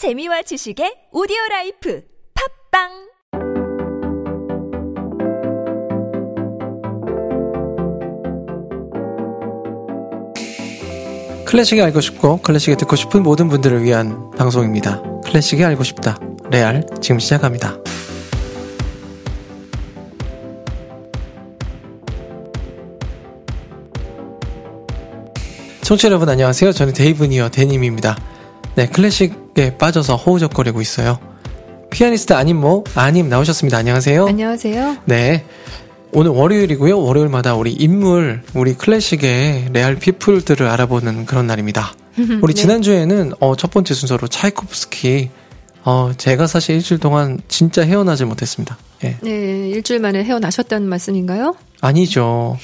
재미와 0.00 0.40
지식의 0.40 1.10
오디오 1.12 1.36
life 1.50 2.00
팟빵 2.72 2.88
클래식이 11.44 11.82
알고 11.82 12.00
싶고 12.00 12.38
클래식이 12.38 12.76
듣고 12.76 12.96
싶은 12.96 13.22
모든 13.22 13.50
분들을 13.50 13.82
위한 13.82 14.30
방송입니다. 14.38 15.02
클래식이 15.26 15.62
알고 15.62 15.84
싶다. 15.84 16.18
레알 16.50 16.82
지금 17.02 17.18
시작합니다. 17.18 17.76
청취자 25.82 26.08
여러분 26.08 26.30
안녕하세요. 26.30 26.72
저는 26.72 26.94
데이브니어 26.94 27.50
데님입니다. 27.50 28.16
네, 28.76 28.86
클래식에 28.88 29.76
빠져서 29.78 30.16
허우적거리고 30.16 30.80
있어요. 30.80 31.18
피아니스트 31.90 32.32
안인모 32.32 32.84
님 32.94 33.28
나오셨습니다. 33.28 33.78
안녕하세요. 33.78 34.26
안녕하세요. 34.26 34.98
네. 35.06 35.44
오늘 36.12 36.30
월요일이고요. 36.32 37.00
월요일마다 37.00 37.54
우리 37.54 37.72
인물, 37.72 38.42
우리 38.54 38.74
클래식의 38.74 39.70
레알 39.72 39.96
people들을 39.96 40.66
알아보는 40.66 41.26
그런 41.26 41.46
날입니다. 41.46 41.92
우리 42.42 42.54
네. 42.54 42.60
지난주에는 42.62 43.32
어, 43.40 43.56
첫 43.56 43.70
번째 43.70 43.94
순서로 43.94 44.28
차이코프스키 44.28 45.30
어, 45.84 46.12
제가 46.16 46.46
사실 46.46 46.76
일주일 46.76 47.00
동안 47.00 47.40
진짜 47.48 47.82
헤어나질 47.82 48.26
못했습니다. 48.26 48.76
예. 49.04 49.16
네, 49.22 49.68
일주일 49.68 50.00
만에 50.00 50.22
헤어나셨다는 50.22 50.88
말씀인가요? 50.88 51.54
아니죠. 51.80 52.58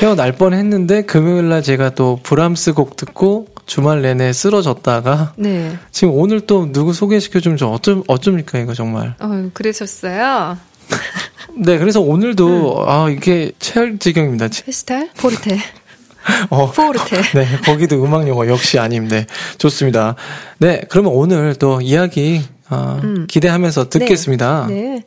헤어날 0.00 0.32
뻔 0.32 0.54
했는데 0.54 1.02
금요일 1.02 1.48
날 1.48 1.62
제가 1.62 1.90
또 1.90 2.18
브람스 2.22 2.72
곡 2.72 2.96
듣고 2.96 3.46
주말 3.70 4.02
내내 4.02 4.32
쓰러졌다가 4.32 5.34
네. 5.36 5.78
지금 5.92 6.14
오늘 6.14 6.40
또 6.40 6.72
누구 6.72 6.92
소개시켜 6.92 7.38
주면 7.38 7.56
저 7.56 7.68
어쩜, 7.68 8.02
어쩝니까 8.08 8.58
이거 8.58 8.74
정말. 8.74 9.14
어, 9.20 9.48
그러셨어요. 9.54 10.58
네, 11.56 11.78
그래서 11.78 12.00
오늘도 12.00 12.82
음. 12.82 12.88
아 12.88 13.08
이게 13.08 13.52
체할지경입니다. 13.60 14.48
페스탈? 14.64 15.10
포르테. 15.16 15.56
어, 16.50 16.68
포르테. 16.72 17.22
네, 17.32 17.46
거기도 17.64 18.02
음악 18.02 18.26
용어 18.26 18.48
역시 18.48 18.76
아님. 18.80 19.06
네, 19.06 19.26
좋습니다. 19.58 20.16
네, 20.58 20.82
그러면 20.88 21.12
오늘 21.12 21.54
또 21.54 21.80
이야기 21.80 22.42
어, 22.70 22.98
음. 23.04 23.28
기대하면서 23.28 23.88
듣겠습니다. 23.88 24.66
네. 24.68 25.04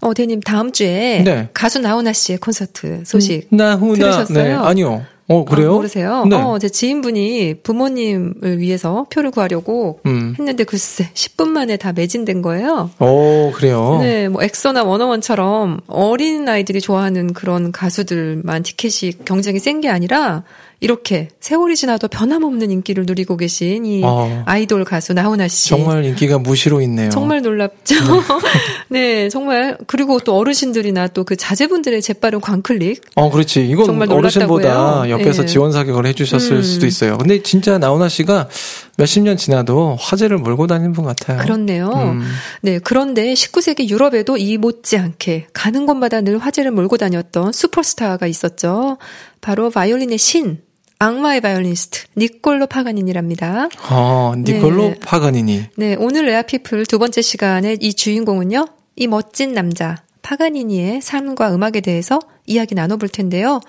어, 0.00 0.14
대님 0.14 0.40
다음 0.40 0.72
주에 0.72 1.22
네. 1.24 1.48
가수 1.54 1.78
나훈아 1.78 2.12
씨의 2.12 2.38
콘서트 2.38 3.04
소식 3.06 3.46
나후나 3.52 3.94
들으셨어요? 3.94 4.42
네, 4.42 4.52
아니요. 4.52 5.06
어, 5.32 5.44
그래요? 5.44 5.70
아, 5.70 5.74
모르세요? 5.74 6.24
네. 6.28 6.36
어, 6.36 6.58
제 6.58 6.68
지인분이 6.68 7.54
부모님을 7.62 8.58
위해서 8.58 9.06
표를 9.10 9.30
구하려고 9.30 10.00
음. 10.06 10.34
했는데 10.38 10.64
글쎄 10.64 11.08
10분 11.14 11.48
만에 11.48 11.76
다 11.76 11.92
매진된 11.92 12.42
거예요. 12.42 12.90
오, 12.98 13.52
그래요. 13.54 13.98
네, 14.00 14.28
뭐 14.28 14.42
엑소나 14.42 14.82
워너원처럼 14.82 15.80
어린 15.86 16.48
아이들이 16.48 16.80
좋아하는 16.80 17.32
그런 17.32 17.70
가수들만 17.72 18.62
티켓이 18.64 19.12
경쟁이 19.24 19.58
센 19.60 19.80
게 19.80 19.88
아니라 19.88 20.42
이렇게 20.80 21.28
세월이 21.40 21.76
지나도 21.76 22.08
변함없는 22.08 22.70
인기를 22.70 23.04
누리고 23.06 23.36
계신 23.36 23.84
이 23.84 24.02
어. 24.04 24.42
아이돌 24.46 24.84
가수 24.84 25.12
나훈아 25.12 25.46
씨. 25.48 25.68
정말 25.68 26.04
인기가 26.04 26.38
무시로 26.38 26.80
있네요. 26.82 27.10
정말 27.10 27.42
놀랍죠. 27.42 27.94
네, 28.88 29.28
정말 29.28 29.76
그리고 29.86 30.18
또 30.20 30.36
어르신들이나 30.36 31.08
또 31.08 31.24
그 31.30 31.36
자제분들의 31.36 32.02
재빠른 32.02 32.40
광클릭. 32.40 33.02
어, 33.14 33.30
그렇지. 33.30 33.64
이건 33.68 33.84
정말 33.86 34.10
어르신보다 34.10 34.68
놀랐다고요? 34.74 35.10
옆에서 35.10 35.42
네. 35.42 35.46
지원 35.46 35.70
사격을 35.70 36.06
해주셨을 36.06 36.56
음. 36.56 36.62
수도 36.62 36.86
있어요. 36.86 37.18
근데 37.18 37.40
진짜 37.42 37.78
나훈아 37.78 38.08
씨가 38.08 38.48
몇십 38.96 39.22
년 39.22 39.36
지나도 39.36 39.96
화제를 40.00 40.38
몰고 40.38 40.66
다니는 40.66 40.92
분 40.92 41.04
같아요. 41.04 41.38
그렇네요. 41.38 41.88
음. 41.94 42.22
네, 42.62 42.80
그런데 42.82 43.32
19세기 43.34 43.90
유럽에도 43.90 44.36
이 44.38 44.56
못지않게 44.56 45.46
가는 45.52 45.86
곳마다 45.86 46.20
늘 46.20 46.38
화제를 46.38 46.70
몰고 46.72 46.96
다녔던 46.96 47.52
슈퍼스타가 47.52 48.26
있었죠. 48.26 48.98
바로 49.40 49.70
바이올린의 49.70 50.18
신, 50.18 50.58
악마의 51.02 51.40
바이올리니스트 51.40 52.08
니콜로 52.18 52.66
파가니니랍니다. 52.66 53.70
어, 53.88 54.34
니콜로 54.36 54.82
네. 54.82 54.98
파가니니. 55.00 55.64
네, 55.76 55.96
오늘 55.98 56.26
레알 56.26 56.49
people 56.49 56.84
두 56.84 56.98
번째 56.98 57.22
시간에 57.22 57.78
이 57.80 57.94
주인공은요, 57.94 58.66
이 58.96 59.06
멋진 59.06 59.54
남자 59.54 59.96
파가니니의 60.20 61.00
삶과 61.00 61.54
음악에 61.54 61.80
대해서 61.80 62.18
이야기 62.44 62.74
나눠볼 62.74 63.08
텐데요. 63.08 63.60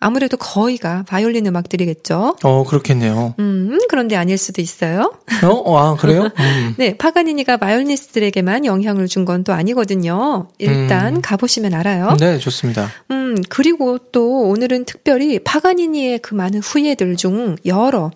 아무래도 0.00 0.36
거의가 0.36 1.04
바이올린 1.08 1.46
음악들이겠죠. 1.46 2.36
어, 2.42 2.64
그렇겠네요. 2.64 3.34
음, 3.38 3.78
그런데 3.88 4.14
아닐 4.16 4.38
수도 4.38 4.62
있어요. 4.62 5.12
어, 5.42 5.46
어, 5.48 5.76
아, 5.78 5.96
그래요? 5.96 6.28
음. 6.38 6.74
네, 6.78 6.96
파가니니가 6.96 7.56
바이올리니스트들에게만 7.56 8.64
영향을 8.64 9.06
준 9.08 9.24
건 9.24 9.42
또 9.44 9.52
아니거든요. 9.52 10.48
일단 10.58 11.16
음. 11.16 11.20
가보시면 11.22 11.74
알아요. 11.74 12.16
네, 12.18 12.38
좋습니다. 12.38 12.88
음, 13.10 13.36
그리고 13.48 13.98
또 13.98 14.48
오늘은 14.48 14.84
특별히 14.84 15.38
파가니니의 15.40 16.20
그 16.20 16.34
많은 16.34 16.60
후예들 16.60 17.16
중 17.16 17.56
여러 17.66 18.10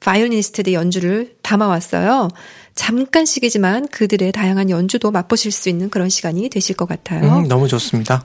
바이올리니스트의 0.00 0.74
연주를 0.74 1.34
담아왔어요. 1.42 2.28
잠깐씩이지만 2.74 3.88
그들의 3.88 4.32
다양한 4.32 4.70
연주도 4.70 5.10
맛보실 5.10 5.50
수 5.52 5.68
있는 5.68 5.88
그런 5.90 6.08
시간이 6.08 6.48
되실 6.50 6.76
것 6.76 6.86
같아요. 6.88 7.38
음, 7.38 7.48
너무 7.48 7.68
좋습니다. 7.68 8.24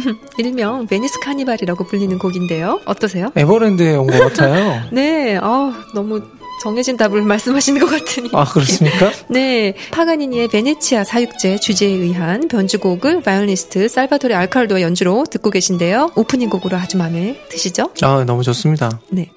일명 0.38 0.86
베니스 0.86 1.18
카니발이라고 1.20 1.84
불리는 1.86 2.18
곡인데요. 2.18 2.80
어떠세요? 2.86 3.30
에버랜드에 3.36 3.96
온 3.96 4.06
것 4.06 4.18
같아요. 4.34 4.82
네, 4.92 5.38
아 5.40 5.72
너무 5.94 6.20
정해진 6.62 6.96
답을 6.96 7.22
말씀하시는 7.26 7.80
것 7.80 7.86
같으니. 7.90 8.30
아, 8.32 8.44
그렇습니까? 8.44 9.10
네, 9.28 9.74
파가니니의 9.90 10.48
베네치아 10.48 11.04
사육제 11.04 11.58
주제에 11.58 11.90
의한 11.90 12.48
변주곡을 12.48 13.22
바이올리스트 13.22 13.88
살바토레 13.88 14.34
알칼도의 14.34 14.82
연주로 14.82 15.24
듣고 15.30 15.50
계신데요. 15.50 16.12
오프닝 16.14 16.48
곡으로 16.50 16.76
아주 16.76 16.96
마음에 16.96 17.38
드시죠? 17.50 17.90
아, 18.02 18.24
너무 18.24 18.42
좋습니다. 18.42 19.00
네. 19.10 19.30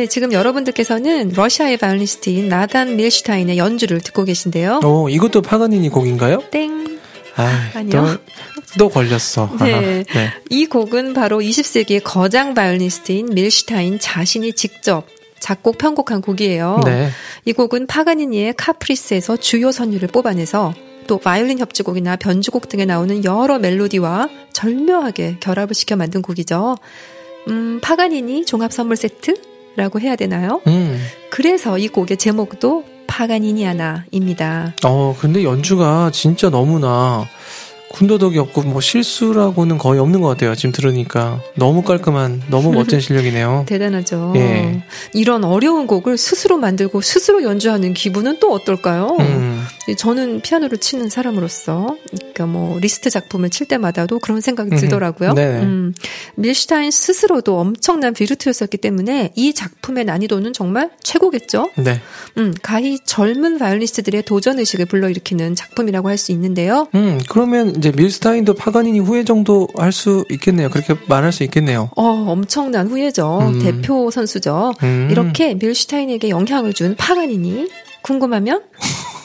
네, 0.00 0.06
지금 0.06 0.32
여러분들께서는 0.32 1.32
러시아의 1.36 1.76
바이올리니스트인 1.76 2.48
나단 2.48 2.96
밀슈타인의 2.96 3.58
연주를 3.58 4.00
듣고 4.00 4.24
계신데요. 4.24 4.80
오, 4.82 5.10
이것도 5.10 5.42
파가니니 5.42 5.90
곡인가요? 5.90 6.42
땡. 6.50 6.98
아, 7.36 7.70
아니요. 7.74 8.18
또, 8.78 8.78
또 8.78 8.88
걸렸어. 8.88 9.50
네. 9.60 10.04
네. 10.04 10.30
이 10.48 10.64
곡은 10.64 11.12
바로 11.12 11.40
20세기의 11.40 12.00
거장 12.02 12.54
바이올리니스트인 12.54 13.34
밀슈타인 13.34 13.98
자신이 13.98 14.54
직접 14.54 15.06
작곡 15.38 15.76
편곡한 15.76 16.22
곡이에요. 16.22 16.80
네. 16.86 17.10
이 17.44 17.52
곡은 17.52 17.86
파가니니의 17.86 18.54
카프리스에서 18.56 19.36
주요 19.36 19.70
선율을 19.70 20.08
뽑아내서 20.08 20.72
또 21.08 21.18
바이올린 21.18 21.58
협주곡이나 21.58 22.16
변주곡 22.16 22.70
등에 22.70 22.86
나오는 22.86 23.22
여러 23.22 23.58
멜로디와 23.58 24.30
절묘하게 24.54 25.40
결합을 25.40 25.74
시켜 25.74 25.96
만든 25.96 26.22
곡이죠. 26.22 26.78
음, 27.48 27.80
파가니니 27.82 28.46
종합 28.46 28.72
선물 28.72 28.96
세트 28.96 29.49
라고 29.76 30.00
해야 30.00 30.16
되나요? 30.16 30.60
음. 30.66 31.00
그래서 31.30 31.78
이 31.78 31.88
곡의 31.88 32.16
제목도 32.16 32.84
파가니니아나입니다. 33.06 34.74
어, 34.84 35.16
근데 35.18 35.44
연주가 35.44 36.10
진짜 36.12 36.48
너무나 36.50 37.26
군더더기 37.90 38.38
없고 38.38 38.62
뭐 38.62 38.80
실수라고는 38.80 39.76
거의 39.78 40.00
없는 40.00 40.20
것 40.20 40.28
같아요. 40.28 40.54
지금 40.54 40.70
들으니까 40.72 41.40
너무 41.56 41.82
깔끔한 41.82 42.42
너무 42.48 42.72
멋진 42.72 43.00
실력이네요. 43.00 43.64
대단하죠. 43.68 44.32
예. 44.36 44.82
이런 45.12 45.42
어려운 45.44 45.88
곡을 45.88 46.16
스스로 46.16 46.56
만들고 46.56 47.00
스스로 47.00 47.42
연주하는 47.42 47.92
기분은 47.92 48.38
또 48.38 48.52
어떨까요? 48.52 49.16
음, 49.18 49.59
저는 49.96 50.40
피아노를 50.40 50.78
치는 50.78 51.08
사람으로서 51.08 51.96
그러니까 52.10 52.46
뭐 52.46 52.78
리스트 52.78 53.10
작품을 53.10 53.50
칠 53.50 53.66
때마다도 53.66 54.18
그런 54.20 54.40
생각이 54.40 54.70
들더라고요. 54.76 55.32
네. 55.32 55.60
음, 55.60 55.94
밀슈타인 56.36 56.90
스스로도 56.90 57.58
엄청난 57.58 58.14
비루트였었기 58.14 58.76
때문에 58.78 59.32
이 59.34 59.52
작품의 59.52 60.04
난이도는 60.04 60.52
정말 60.52 60.90
최고겠죠. 61.02 61.70
네. 61.76 62.00
음, 62.38 62.54
가히 62.62 62.98
젊은 63.04 63.58
바이올리스트들의 63.58 64.22
도전 64.24 64.58
의식을 64.58 64.86
불러일으키는 64.86 65.54
작품이라고 65.54 66.08
할 66.08 66.20
수 66.20 66.32
있는데요. 66.32 66.86
음, 66.94 67.18
그러면 67.30 67.74
이제 67.76 67.90
밀스타인도 67.92 68.52
파가니니 68.54 69.00
후예 69.00 69.24
정도 69.24 69.66
할 69.76 69.90
수 69.92 70.24
있겠네요. 70.30 70.68
그렇게 70.70 70.94
말할 71.08 71.32
수 71.32 71.42
있겠네요. 71.44 71.90
어, 71.96 72.02
엄청난 72.28 72.86
후예죠. 72.88 73.38
음. 73.40 73.58
대표 73.60 74.10
선수죠. 74.10 74.74
음. 74.82 75.08
이렇게 75.10 75.54
밀슈타인에게 75.54 76.28
영향을 76.28 76.74
준 76.74 76.94
파가니니 76.96 77.68
궁금하면 78.02 78.62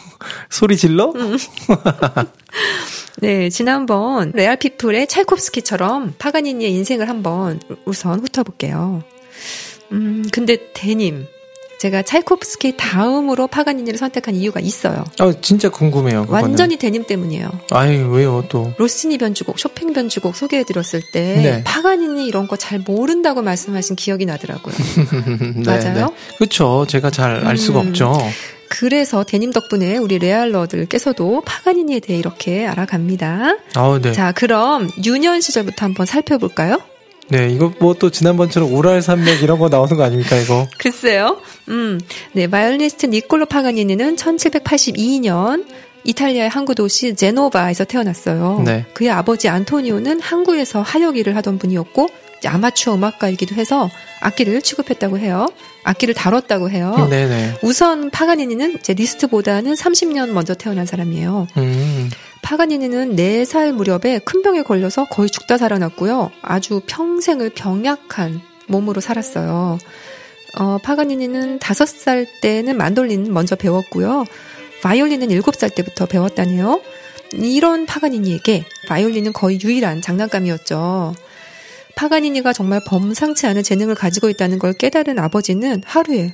소리 0.50 0.78
질러? 0.78 1.12
음. 1.16 1.38
네, 3.22 3.50
지난번 3.50 4.32
레알 4.34 4.58
피플의 4.58 5.08
찰콥스키처럼 5.08 6.16
파가니니의 6.18 6.72
인생을 6.74 7.08
한번 7.10 7.60
우선 7.86 8.20
훑어볼게요. 8.20 9.04
음, 9.92 10.26
근데 10.32 10.72
대님, 10.74 11.26
제가 11.86 12.02
찰콥스키 12.02 12.78
다음으로 12.78 13.46
파가니니를 13.46 14.00
선택한 14.00 14.34
이유가 14.34 14.60
있어요. 14.60 15.04
아, 15.20 15.32
진짜 15.42 15.70
궁금해요. 15.70 16.22
그거는. 16.26 16.42
완전히 16.44 16.78
대님 16.78 17.06
때문이에요. 17.06 17.48
아이, 17.70 17.98
왜요, 17.98 18.44
또. 18.50 18.74
로시니 18.80 19.20
변주곡, 19.20 19.60
쇼팽 19.60 19.94
변주곡 19.94 20.36
소개해드렸을 20.36 21.02
때 21.12 21.22
네. 21.36 21.64
파가니니 21.64 22.26
이런 22.26 22.48
거 22.48 22.56
잘 22.58 22.80
모른다고 22.80 23.44
말씀하신 23.44 23.96
기억이 23.98 24.26
나더라고요. 24.26 24.74
네, 25.58 25.64
맞아요? 25.64 26.12
그렇죠. 26.38 26.88
제가 26.88 27.12
잘 27.12 27.46
알 27.46 27.56
수가 27.58 27.82
음. 27.82 27.90
없죠. 27.90 28.18
그래서 28.70 29.24
대님 29.24 29.52
덕분에 29.52 29.98
우리 29.98 30.18
레알러들께서도 30.18 31.42
파가니니에 31.46 32.00
대해 32.00 32.18
이렇게 32.18 32.66
알아갑니다. 32.66 33.58
아, 33.76 34.00
네. 34.02 34.12
자, 34.14 34.32
그럼 34.32 34.90
유년 35.06 35.40
시절부터 35.42 35.86
한번 35.86 36.08
살펴볼까요? 36.08 36.80
네, 37.30 37.50
이거 37.50 37.72
뭐 37.80 37.96
또 37.96 38.10
지난번처럼 38.10 38.74
우랄 38.74 39.02
산맥 39.02 39.42
이런 39.42 39.58
거 39.60 39.70
나오는 39.70 39.96
거 39.96 40.04
아닙니까, 40.04 40.36
이거? 40.36 40.68
글쎄요. 40.78 41.38
음, 41.70 42.00
네, 42.34 42.48
바이올리니스트 42.48 43.08
니콜로 43.08 43.46
파가니니는 43.46 44.16
1782년 44.16 45.66
이탈리아의 46.04 46.50
항구 46.50 46.76
도시 46.76 47.16
제노바에서 47.16 47.86
태어났어요. 47.86 48.62
네. 48.66 48.86
그의 48.94 49.10
아버지 49.10 49.50
안토니오는 49.50 50.20
항구에서 50.22 50.82
하역 50.82 51.18
일을 51.18 51.36
하던 51.38 51.58
분이었고 51.58 52.10
아마추어 52.46 52.94
음악가이기도 52.94 53.56
해서 53.56 53.90
악기를 54.22 54.62
취급했다고 54.62 55.18
해요. 55.18 55.48
악기를 55.84 56.14
다뤘다고 56.14 56.70
해요. 56.70 57.08
네네. 57.10 57.60
우선 57.64 58.12
파가니니는 58.12 58.76
이제 58.80 58.94
리스트보다는 58.94 59.74
30년 59.74 60.30
먼저 60.30 60.54
태어난 60.54 60.86
사람이에요. 60.86 61.48
음, 61.58 62.10
파가니니는 62.46 63.16
4살 63.16 63.72
무렵에 63.72 64.20
큰 64.20 64.44
병에 64.44 64.62
걸려서 64.62 65.06
거의 65.06 65.32
죽다 65.32 65.58
살아났고요. 65.58 66.32
아주 66.44 66.80
평생을 66.86 67.50
병약한 67.50 68.40
몸으로 68.68 69.02
살았어요. 69.02 69.80
어, 70.60 70.78
파가니니는 70.84 71.58
5살 71.58 72.28
때는 72.42 72.78
만돌린 72.78 73.34
먼저 73.34 73.56
배웠고요. 73.56 74.26
바이올린은 74.84 75.30
7살 75.30 75.74
때부터 75.74 76.06
배웠다네요. 76.06 76.82
이런 77.34 77.88
파가니니에게 77.88 78.64
바이올린은 78.88 79.34
거의 79.34 79.60
유일한 79.60 80.04
장난감이었죠. 80.04 81.16
파가니니가 81.96 82.54
정말 82.54 82.80
범상치 82.86 83.48
않은 83.48 83.64
재능을 83.64 83.96
가지고 83.96 84.30
있다는 84.30 84.60
걸 84.60 84.74
깨달은 84.74 85.18
아버지는 85.18 85.82
하루에 85.84 86.32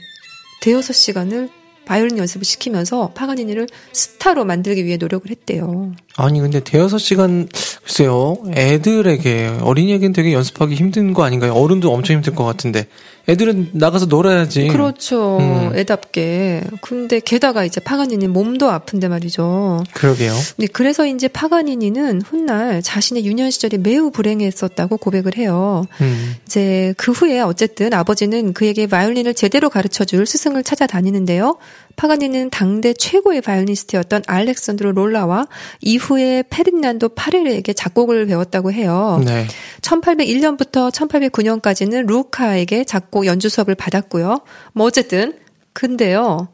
대여섯 0.59 0.93
시간을 0.93 1.60
바이올린 1.85 2.17
연습을 2.17 2.45
시키면서 2.45 3.11
파가니니를 3.13 3.67
스타로 3.93 4.45
만들기 4.45 4.85
위해 4.85 4.97
노력을 4.97 5.29
했대요. 5.29 5.93
아니, 6.17 6.39
근데 6.39 6.59
대여섯 6.59 6.99
시간, 6.99 7.47
글쎄요, 7.83 8.37
애들에게, 8.53 9.59
어린이에겐 9.61 10.13
되게 10.13 10.33
연습하기 10.33 10.75
힘든 10.75 11.13
거 11.13 11.23
아닌가요? 11.23 11.53
어른도 11.53 11.91
엄청 11.93 12.17
힘들 12.17 12.35
것 12.35 12.43
같은데. 12.43 12.87
애들은 13.29 13.69
나가서 13.73 14.07
놀아야지. 14.07 14.67
그렇죠. 14.67 15.37
음. 15.37 15.71
애답게. 15.75 16.63
근데 16.81 17.19
게다가 17.19 17.63
이제 17.63 17.79
파가니니 17.79 18.27
몸도 18.27 18.69
아픈데 18.69 19.07
말이죠. 19.09 19.83
그러게요. 19.93 20.33
네, 20.57 20.67
그래서 20.67 21.05
이제 21.05 21.27
파가니니는 21.27 22.21
훗날 22.21 22.81
자신의 22.81 23.25
유년 23.25 23.51
시절이 23.51 23.77
매우 23.77 24.09
불행했었다고 24.09 24.97
고백을 24.97 25.37
해요. 25.37 25.85
음, 26.01 26.35
이제 26.45 26.95
그 26.97 27.11
후에 27.11 27.41
어쨌든 27.41 27.93
아버지는 27.93 28.53
그에게 28.53 28.87
바이올린을 28.87 29.35
제대로 29.35 29.69
가르쳐 29.69 30.03
줄 30.03 30.25
스승을 30.25 30.63
찾아다니는데요. 30.63 31.57
파가니는 32.01 32.49
당대 32.49 32.93
최고의 32.93 33.41
바이올리니스트였던 33.41 34.23
알렉산드로 34.25 34.91
롤라와 34.93 35.47
이후에 35.81 36.43
페르난도 36.49 37.09
파레르에게 37.09 37.73
작곡을 37.73 38.25
배웠다고 38.25 38.71
해요. 38.71 39.21
네. 39.23 39.45
1801년부터 39.81 40.91
1809년까지는 40.91 42.07
루카에게 42.07 42.85
작곡 42.85 43.27
연주 43.27 43.49
수업을 43.49 43.75
받았고요. 43.75 44.41
뭐 44.73 44.87
어쨌든 44.87 45.37
근데요. 45.73 46.47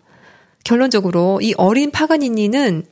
결론적으로 0.66 1.40
이 1.42 1.54
어린 1.56 1.92
파가니니는 1.92 2.84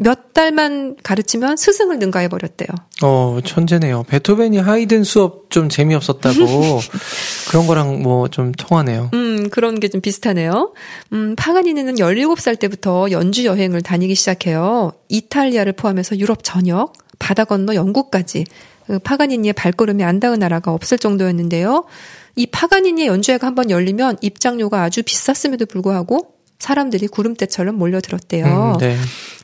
몇 0.00 0.32
달만 0.32 0.96
가르치면 1.02 1.56
스승을 1.56 1.98
능가해 1.98 2.28
버렸대요. 2.28 2.68
어, 3.02 3.38
천재네요. 3.44 4.04
베토벤이 4.04 4.58
하이든 4.58 5.04
수업 5.04 5.50
좀 5.50 5.68
재미없었다고. 5.68 6.80
그런 7.50 7.66
거랑 7.66 8.02
뭐 8.02 8.28
좀 8.28 8.52
통하네요. 8.52 9.10
음, 9.14 9.48
그런 9.50 9.78
게 9.80 9.88
좀 9.88 10.00
비슷하네요. 10.00 10.72
음, 11.12 11.34
파가니니는 11.36 11.96
17살 11.96 12.58
때부터 12.58 13.10
연주 13.10 13.44
여행을 13.44 13.82
다니기 13.82 14.14
시작해요. 14.14 14.92
이탈리아를 15.08 15.72
포함해서 15.74 16.18
유럽 16.18 16.44
전역, 16.44 16.92
바다 17.18 17.44
건너 17.44 17.74
영국까지. 17.74 18.44
그 18.86 18.98
파가니니의 18.98 19.52
발걸음이 19.52 20.02
안 20.04 20.18
닿은 20.20 20.38
나라가 20.40 20.72
없을 20.72 20.98
정도였는데요. 20.98 21.84
이 22.36 22.46
파가니니의 22.46 23.08
연주회가 23.08 23.46
한번 23.46 23.70
열리면 23.70 24.18
입장료가 24.20 24.82
아주 24.82 25.02
비쌌음에도 25.02 25.66
불구하고 25.66 26.34
사람들이 26.60 27.08
구름대처럼 27.08 27.74
몰려들었대요. 27.76 28.74
음, 28.74 28.78
네. 28.78 28.96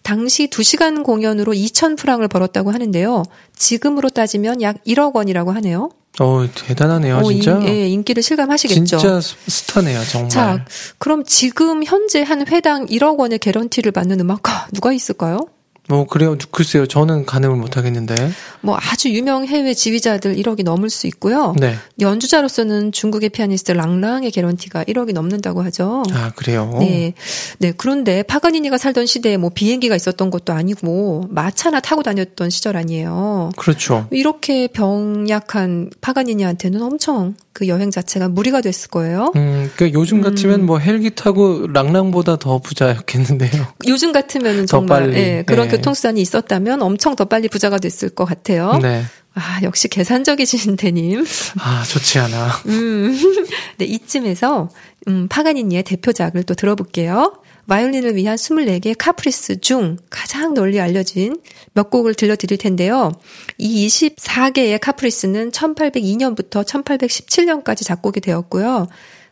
당시 0.04 0.46
2시간 0.48 1.02
공연으로 1.02 1.52
2천 1.52 1.96
프랑을 1.98 2.28
벌었다고 2.28 2.70
하는데요. 2.70 3.24
지금으로 3.56 4.10
따지면 4.10 4.62
약 4.62 4.76
1억 4.86 5.16
원이라고 5.16 5.50
하네요. 5.52 5.90
어, 6.20 6.46
대단하네요, 6.54 7.16
어, 7.18 7.24
진짜. 7.30 7.58
인, 7.58 7.68
예, 7.68 7.88
인기를 7.88 8.22
실감하시겠죠. 8.22 8.84
진짜 8.98 9.20
스- 9.20 9.34
스타네요, 9.48 10.02
정말. 10.04 10.28
자, 10.30 10.64
그럼 10.98 11.24
지금 11.24 11.84
현재 11.84 12.22
한 12.22 12.46
회당 12.46 12.86
1억 12.86 13.18
원의 13.18 13.38
개런티를 13.38 13.92
받는 13.92 14.20
음악가 14.20 14.68
누가 14.72 14.92
있을까요? 14.92 15.40
뭐, 15.88 16.06
그래요. 16.06 16.36
글쎄요. 16.50 16.86
저는 16.86 17.26
가늠을 17.26 17.56
못 17.56 17.76
하겠는데. 17.76 18.14
뭐 18.60 18.76
아주 18.80 19.10
유명 19.10 19.46
해외 19.46 19.74
지휘자들 19.74 20.36
1억이 20.36 20.64
넘을 20.64 20.90
수 20.90 21.06
있고요. 21.06 21.54
네. 21.58 21.76
연주자로서는 22.00 22.92
중국의 22.92 23.30
피아니스트 23.30 23.72
랑랑의 23.72 24.30
개런티가 24.30 24.84
1억이 24.84 25.12
넘는다고 25.12 25.62
하죠. 25.64 26.02
아, 26.12 26.32
그래요. 26.34 26.76
네. 26.80 27.14
네. 27.58 27.72
그런데 27.76 28.22
파가니니가 28.22 28.78
살던 28.78 29.06
시대에 29.06 29.36
뭐 29.36 29.50
비행기가 29.50 29.94
있었던 29.94 30.30
것도 30.30 30.52
아니고 30.52 31.26
마차나 31.30 31.80
타고 31.80 32.02
다녔던 32.02 32.50
시절 32.50 32.76
아니에요. 32.76 33.50
그렇죠. 33.56 34.06
이렇게 34.10 34.68
병약한 34.68 35.90
파가니니한테는 36.00 36.82
엄청 36.82 37.34
그 37.52 37.68
여행 37.68 37.90
자체가 37.90 38.28
무리가 38.28 38.60
됐을 38.60 38.90
거예요. 38.90 39.32
음, 39.34 39.70
그 39.76 39.90
요즘 39.94 40.20
같으면 40.20 40.66
뭐 40.66 40.78
헬기 40.78 41.14
타고 41.14 41.66
랑랑보다 41.72 42.36
더 42.36 42.58
부자였겠는데요. 42.58 43.66
요즘 43.86 44.12
같으면은 44.12 44.66
더 44.66 44.78
정말 44.78 45.00
빨리. 45.00 45.16
예, 45.16 45.44
그런 45.46 45.68
네. 45.68 45.75
교통수단이 45.76 46.20
있었다면 46.20 46.82
엄청 46.82 47.16
더 47.16 47.24
빨리 47.24 47.48
부자가 47.48 47.78
됐을 47.78 48.08
것 48.08 48.24
같아요. 48.24 48.78
네. 48.82 49.04
아, 49.34 49.60
역시 49.62 49.88
계산적이신 49.88 50.76
대님. 50.76 51.24
아, 51.58 51.84
좋지 51.84 52.18
않아. 52.18 52.48
음. 52.66 53.14
네, 53.76 53.84
이쯤에서 53.84 54.70
음, 55.08 55.28
파가니니의 55.28 55.82
대표작을 55.82 56.42
또 56.44 56.54
들어볼게요. 56.54 57.42
바이올린을 57.68 58.14
위한 58.14 58.36
24개의 58.36 58.94
카프리스 58.96 59.60
중 59.60 59.96
가장 60.08 60.54
널리 60.54 60.80
알려진 60.80 61.40
몇 61.74 61.90
곡을 61.90 62.14
들려드릴 62.14 62.58
텐데요. 62.58 63.12
이 63.58 63.86
24개의 63.88 64.78
카프리스는 64.80 65.50
1802년부터 65.50 66.64
1817년까지 66.64 67.84
작곡이 67.84 68.20
되었고요. 68.20 68.86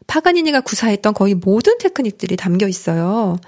파가니니가 0.07 0.63
구사했던 0.63 1.15
거의 1.15 1.35
모든 1.35 1.79
테크닉들이 1.79 2.37
담겨 2.37 2.69
있어요. 2.69 3.39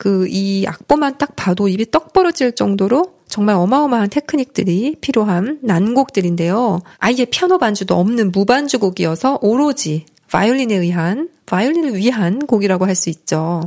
그 0.00 0.26
이 0.30 0.64
악보만 0.66 1.18
딱 1.18 1.36
봐도 1.36 1.68
입이 1.68 1.90
떡 1.90 2.14
벌어질 2.14 2.54
정도로 2.54 3.12
정말 3.28 3.56
어마어마한 3.56 4.08
테크닉들이 4.08 4.96
필요한 5.02 5.58
난곡들인데요. 5.62 6.80
아예 6.98 7.26
피아노 7.26 7.58
반주도 7.58 7.96
없는 8.00 8.32
무반주곡이어서 8.32 9.40
오로지 9.42 10.06
바이올린에 10.32 10.74
의한 10.74 11.28
바이올린을 11.44 11.96
위한 11.96 12.46
곡이라고 12.46 12.86
할 12.86 12.94
수 12.94 13.10
있죠. 13.10 13.62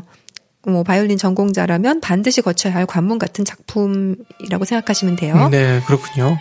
뭐 0.65 0.81
바이올린 0.81 1.17
전공자라면 1.19 2.01
반드시 2.01 2.41
거쳐야 2.41 2.73
할 2.73 2.85
관문 2.87 3.19
같은 3.19 3.45
작품이라고 3.45 4.65
생각하시면 4.65 5.17
돼요. 5.17 5.49
네, 5.51 5.81
그렇군요. 5.85 6.35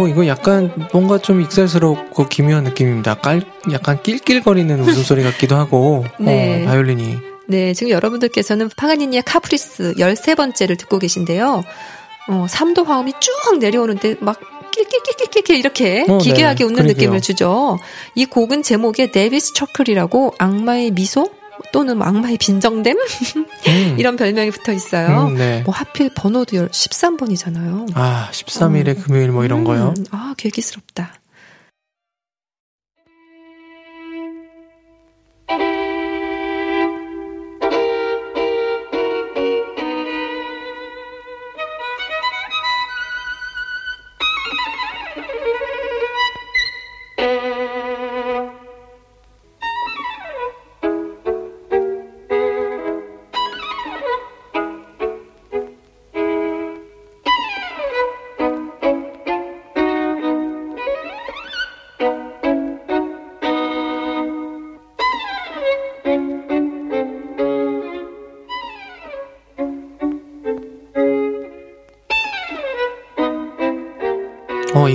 어, 0.00 0.08
이거 0.08 0.26
약간 0.26 0.72
뭔가 0.92 1.18
좀 1.18 1.42
익살스럽고 1.42 2.28
기묘한 2.28 2.64
느낌입니다. 2.64 3.16
깔, 3.16 3.42
약간 3.70 4.02
낄낄거리는 4.02 4.80
웃음소리 4.80 5.22
같기도 5.22 5.56
하고, 5.56 6.04
네. 6.18 6.62
어, 6.62 6.66
바이올린이. 6.66 7.18
네, 7.46 7.74
지금 7.74 7.90
여러분들께서는 7.90 8.70
파가니니의 8.76 9.22
카프리스 9.26 9.94
13번째를 9.98 10.78
듣고 10.78 10.98
계신데요. 10.98 11.64
어, 12.28 12.46
3도 12.48 12.86
화음이 12.86 13.12
쭉 13.20 13.58
내려오는데 13.58 14.16
막 14.20 14.40
낄낄낄낄낄 14.70 15.56
이렇게 15.56 16.06
어, 16.08 16.18
기괴하게 16.18 16.58
네. 16.58 16.64
웃는 16.64 16.76
그러게요. 16.76 16.94
느낌을 16.94 17.20
주죠. 17.20 17.78
이 18.14 18.24
곡은 18.24 18.62
제목에 18.62 19.10
Devil's 19.10 19.52
Chuckle이라고 19.52 20.34
악마의 20.38 20.92
미소 20.92 21.28
또는 21.72 22.00
악마의 22.00 22.38
빈정댐 22.38 22.96
음. 23.70 23.96
이런 23.98 24.16
별명이 24.16 24.50
붙어 24.50 24.72
있어요. 24.72 25.28
음, 25.28 25.36
네. 25.36 25.62
뭐 25.64 25.74
하필 25.74 26.10
번호도 26.14 26.68
13번이잖아요. 26.68 27.90
아, 27.94 28.28
13일의 28.32 29.02
금요일 29.02 29.30
뭐 29.30 29.44
이런 29.44 29.64
거요. 29.64 29.94
아, 30.10 30.34
괴기스럽다. 30.36 31.19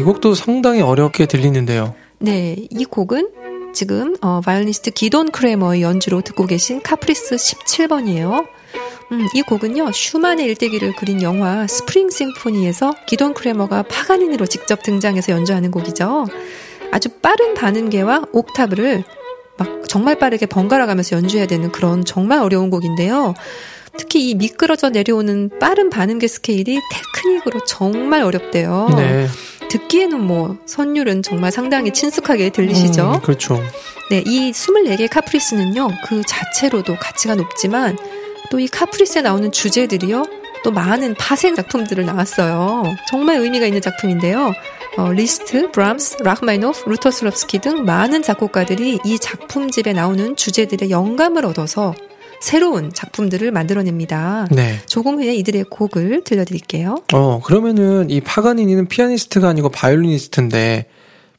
곡도 0.05 0.33
상당히 0.35 0.81
어렵게 0.81 1.25
들리는데요. 1.25 1.93
네, 2.19 2.55
이 2.69 2.85
곡은 2.85 3.29
지금 3.73 4.15
어, 4.21 4.39
바이올리니스트 4.41 4.91
기돈 4.91 5.31
크레머의 5.31 5.81
연주로 5.81 6.21
듣고 6.21 6.45
계신 6.45 6.81
카프리스 6.81 7.35
17번이에요. 7.35 8.47
음, 9.11 9.27
이 9.35 9.41
곡은요 9.41 9.91
슈만의 9.91 10.45
일대기를 10.47 10.95
그린 10.95 11.21
영화 11.21 11.67
Spring 11.67 12.09
Symphony에서 12.09 12.93
기돈 13.05 13.33
크레머가 13.33 13.83
파가니니로 13.83 14.45
직접 14.47 14.81
등장해서 14.81 15.31
연주하는 15.33 15.71
곡이죠. 15.71 16.25
아주 16.91 17.09
빠른 17.21 17.53
반음계와 17.53 18.27
옥타브를 18.31 19.03
막 19.57 19.83
정말 19.87 20.17
빠르게 20.17 20.45
번갈아 20.45 20.85
가면서 20.85 21.15
연주해야 21.17 21.45
되는 21.45 21.71
그런 21.71 22.05
정말 22.05 22.39
어려운 22.39 22.69
곡인데요. 22.69 23.33
특히 23.97 24.29
이 24.29 24.35
미끄러져 24.35 24.89
내려오는 24.89 25.49
빠른 25.59 25.89
반음계 25.89 26.27
스케일이 26.27 26.79
테크닉으로 26.91 27.65
정말 27.65 28.23
어렵대요. 28.23 28.89
네. 28.97 29.27
듣기에는 29.69 30.19
뭐 30.21 30.57
선율은 30.65 31.23
정말 31.23 31.51
상당히 31.51 31.91
친숙하게 31.91 32.49
들리시죠? 32.49 33.13
음, 33.15 33.21
그렇죠. 33.21 33.61
네, 34.09 34.23
이 34.25 34.51
24개의 34.51 35.09
카프리스는요, 35.09 35.89
그 36.05 36.21
자체로도 36.27 36.95
가치가 36.99 37.35
높지만 37.35 37.97
또 38.51 38.59
이 38.59 38.67
카프리스에 38.67 39.21
나오는 39.21 39.51
주제들이요, 39.51 40.25
또 40.63 40.71
많은 40.71 41.15
파생 41.15 41.55
작품들을 41.55 42.05
낳았어요. 42.05 42.83
정말 43.09 43.37
의미가 43.37 43.65
있는 43.65 43.81
작품인데요. 43.81 44.53
어, 44.97 45.11
리스트, 45.11 45.69
브람스, 45.71 46.17
라흐마니노프, 46.23 46.89
루토스와프스키 46.89 47.59
등 47.59 47.83
많은 47.85 48.21
작곡가들이 48.21 48.99
이 49.03 49.19
작품집에 49.19 49.93
나오는 49.93 50.35
주제들에 50.35 50.89
영감을 50.89 51.45
얻어서 51.45 51.93
새로운 52.45 52.93
작품들을 52.93 53.49
만들어냅니다. 53.49 54.47
네. 54.51 54.79
조금 54.85 55.17
후에 55.17 55.33
이들의 55.33 55.63
곡을 55.63 56.23
들려드릴게요. 56.23 57.01
어, 57.11 57.41
그러면은 57.43 58.11
이 58.11 58.21
파가니니는 58.21 58.85
피아니스트가 58.85 59.49
아니고 59.49 59.69
바이올리니스트인데 59.69 60.85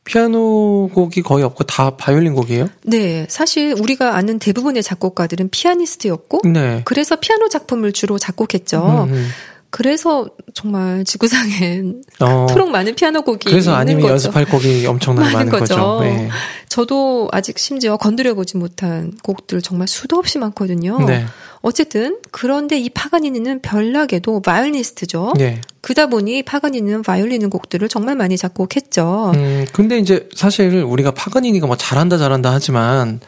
피아노 0.03 0.91
곡이 0.93 1.23
거의 1.23 1.45
없고 1.45 1.63
다 1.63 1.97
바이올린 1.97 2.35
곡이에요? 2.35 2.67
네, 2.83 3.25
사실 3.29 3.73
우리가 3.81 4.17
아는 4.17 4.41
대부분의 4.41 4.83
작곡가들은 4.83 5.51
피아니스트였고, 5.51 6.41
네. 6.49 6.83
그래서 6.85 7.15
피아노 7.15 7.49
작품을 7.49 7.93
주로 7.93 8.19
작곡했죠. 8.19 9.07
음, 9.09 9.15
음. 9.15 9.29
그래서 9.71 10.29
정말 10.55 11.05
지구상엔 11.05 12.03
어, 12.21 12.47
그토록 12.47 12.71
많은 12.71 12.95
피아노 12.95 13.23
곡이 13.23 13.51
그래서 13.51 13.75
아님이 13.75 14.03
거죠. 14.03 14.13
연습할 14.13 14.47
곡이 14.47 14.87
엄청나게 14.87 15.33
많은 15.33 15.51
많은 15.51 15.61
거죠. 15.61 15.75
거죠. 15.75 16.01
네. 16.03 16.29
저도 16.69 17.29
아직 17.33 17.59
심지어 17.59 17.97
건드려 17.97 18.35
보지 18.35 18.57
못한 18.57 19.13
곡들 19.23 19.63
정말 19.63 19.89
수도 19.89 20.17
없이 20.17 20.39
많거든요. 20.39 21.05
네. 21.05 21.27
어쨌든 21.63 22.19
그런데 22.31 22.79
이 22.79 22.89
파가니니는 22.89 23.61
별나게도 23.61 24.41
바이올리니스트죠. 24.43 25.33
네. 25.37 25.61
그러다 25.81 26.07
보니 26.07 26.43
파가니니는 26.43 27.03
바이올린 27.03 27.49
곡들을 27.51 27.89
정말 27.89 28.17
많이 28.17 28.37
작곡했죠. 28.37 29.33
음, 29.35 29.67
근데 29.73 29.99
이제 29.99 30.29
사실 30.35 30.83
우리가 30.83 31.13
파가니니가 31.13 31.67
뭐 31.67 31.77
잘한다 31.77 32.19
잘한다 32.19 32.53
하지만 32.53 33.21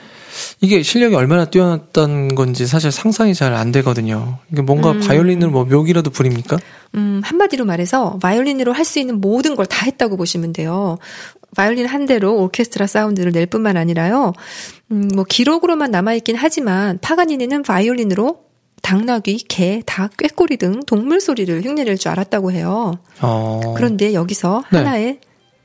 이게 0.60 0.82
실력이 0.82 1.14
얼마나 1.14 1.44
뛰어났던 1.46 2.34
건지 2.34 2.66
사실 2.66 2.90
상상이 2.92 3.34
잘 3.34 3.54
안 3.54 3.72
되거든요. 3.72 4.38
이게 4.52 4.62
뭔가 4.62 4.92
음. 4.92 5.00
바이올린을 5.00 5.48
뭐 5.48 5.64
묘기라도 5.64 6.10
부립니까? 6.10 6.56
음, 6.94 7.20
한마디로 7.24 7.64
말해서 7.64 8.18
바이올린으로 8.20 8.72
할 8.72 8.84
수 8.84 8.98
있는 8.98 9.20
모든 9.20 9.56
걸 9.56 9.66
다 9.66 9.84
했다고 9.86 10.16
보시면 10.16 10.52
돼요. 10.52 10.98
바이올린 11.56 11.86
한 11.86 12.06
대로 12.06 12.36
오케스트라 12.42 12.86
사운드를 12.86 13.32
낼 13.32 13.46
뿐만 13.46 13.76
아니라요. 13.76 14.32
음, 14.92 15.08
뭐 15.14 15.24
기록으로만 15.24 15.90
남아있긴 15.90 16.36
하지만 16.36 16.98
파가니니는 17.00 17.62
바이올린으로 17.62 18.40
당나귀, 18.82 19.44
개, 19.48 19.82
닭, 19.86 20.16
꾀꼬리 20.16 20.56
등 20.56 20.80
동물 20.86 21.20
소리를 21.20 21.62
흉내낼 21.62 21.98
줄 21.98 22.10
알았다고 22.12 22.52
해요. 22.52 22.94
어. 23.20 23.74
그런데 23.76 24.14
여기서 24.14 24.62
네. 24.70 24.78
하나의 24.78 25.20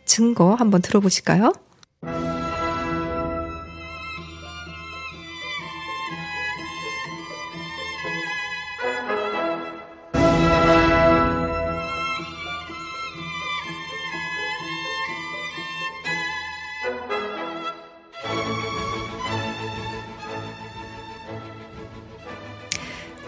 증거 0.06 0.56
한번 0.56 0.82
들어보실까요? 0.82 1.54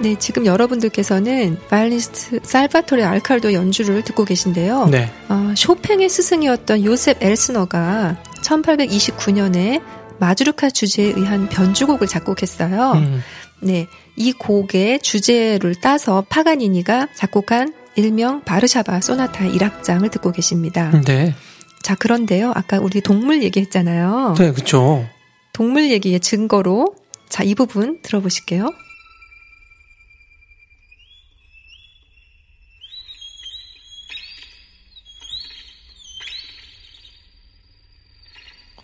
네, 0.06 0.14
지금 0.20 0.46
여러분들께서는 0.46 1.58
바이올리스트 1.68 2.42
살바토레 2.44 3.04
알칼도 3.04 3.54
연주를 3.54 4.04
듣고 4.04 4.24
계신데요. 4.24 4.90
네. 4.92 5.12
어, 5.30 5.52
쇼팽의 5.58 6.10
스승이었던 6.10 6.86
요셉 6.86 7.24
엘스너가 7.24 8.22
1829년에 8.44 9.82
마주르카 10.20 10.70
주제에 10.70 11.08
의한 11.08 11.50
변주곡을 11.50 12.06
작곡했어요. 12.06 12.92
음. 12.92 13.24
네, 13.62 13.88
이 14.16 14.32
곡의 14.32 15.00
주제를 15.00 15.74
따서 15.82 16.24
파가니니가 16.30 17.08
작곡한 17.16 17.74
일명 17.96 18.44
바르샤바 18.44 19.02
소나타 19.02 19.46
1악장을 19.46 20.12
듣고 20.12 20.32
계십니다. 20.32 21.02
네. 21.08 21.34
자, 21.82 21.96
그런데요. 21.96 22.52
아까 22.54 22.78
우리 22.78 23.02
동물 23.02 23.42
얘기했잖아요. 23.42 24.36
네, 24.38 24.52
그쵸. 24.52 25.04
동물 25.52 25.90
얘기의 25.90 26.20
증거로 26.20 26.94
자, 27.28 27.42
이 27.42 27.56
부분 27.56 28.04
들어보실게요. 28.04 28.85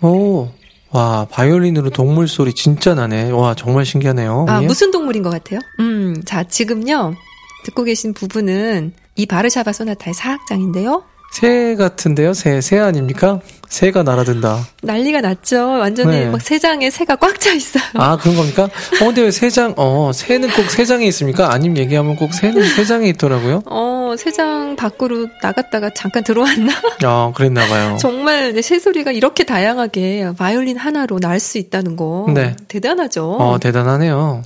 오. 0.01 0.49
와, 0.91 1.25
바이올린으로 1.31 1.91
동물 1.91 2.27
소리 2.27 2.53
진짜 2.53 2.93
나네. 2.93 3.31
와, 3.31 3.55
정말 3.55 3.85
신기하네요. 3.85 4.45
아, 4.49 4.61
예? 4.61 4.65
무슨 4.65 4.91
동물인 4.91 5.23
것 5.23 5.29
같아요? 5.29 5.59
음, 5.79 6.21
자, 6.25 6.43
지금요. 6.43 7.15
듣고 7.63 7.83
계신 7.83 8.13
부분은 8.13 8.93
이 9.15 9.25
바르샤바 9.25 9.71
소나타의 9.71 10.13
사악장인데요. 10.13 11.03
새 11.31 11.75
같은데요? 11.77 12.33
새, 12.33 12.59
새 12.59 12.77
아닙니까? 12.77 13.39
새가 13.69 14.03
날아든다. 14.03 14.67
난리가 14.83 15.21
났죠. 15.21 15.65
완전히 15.79 16.11
네. 16.11 16.25
막 16.29 16.41
새장에 16.41 16.89
새가 16.89 17.15
꽉 17.15 17.39
차 17.39 17.53
있어요. 17.53 17.83
아, 17.93 18.17
그런 18.17 18.35
겁니까? 18.35 18.63
어, 18.65 19.05
근데 19.05 19.21
왜 19.21 19.31
새장, 19.31 19.73
어, 19.77 20.11
새는 20.13 20.49
꼭 20.49 20.69
새장에 20.69 21.05
있습니까? 21.07 21.53
아님 21.53 21.77
얘기하면 21.77 22.17
꼭 22.17 22.33
새는 22.33 22.61
새장에 22.75 23.07
있더라고요. 23.09 23.63
어, 23.65 24.13
새장 24.17 24.75
밖으로 24.75 25.29
나갔다가 25.41 25.89
잠깐 25.95 26.23
들어왔나? 26.25 26.73
아, 27.03 27.31
그랬나 27.33 27.65
봐요. 27.65 27.95
정말 28.01 28.53
내 28.53 28.61
새소리가 28.61 29.13
이렇게 29.13 29.45
다양하게 29.45 30.33
바이올린 30.37 30.75
하나로 30.77 31.19
날 31.19 31.39
수 31.39 31.57
있다는 31.57 31.95
거. 31.95 32.27
네. 32.35 32.55
대단하죠. 32.67 33.31
어, 33.39 33.57
대단하네요. 33.57 34.43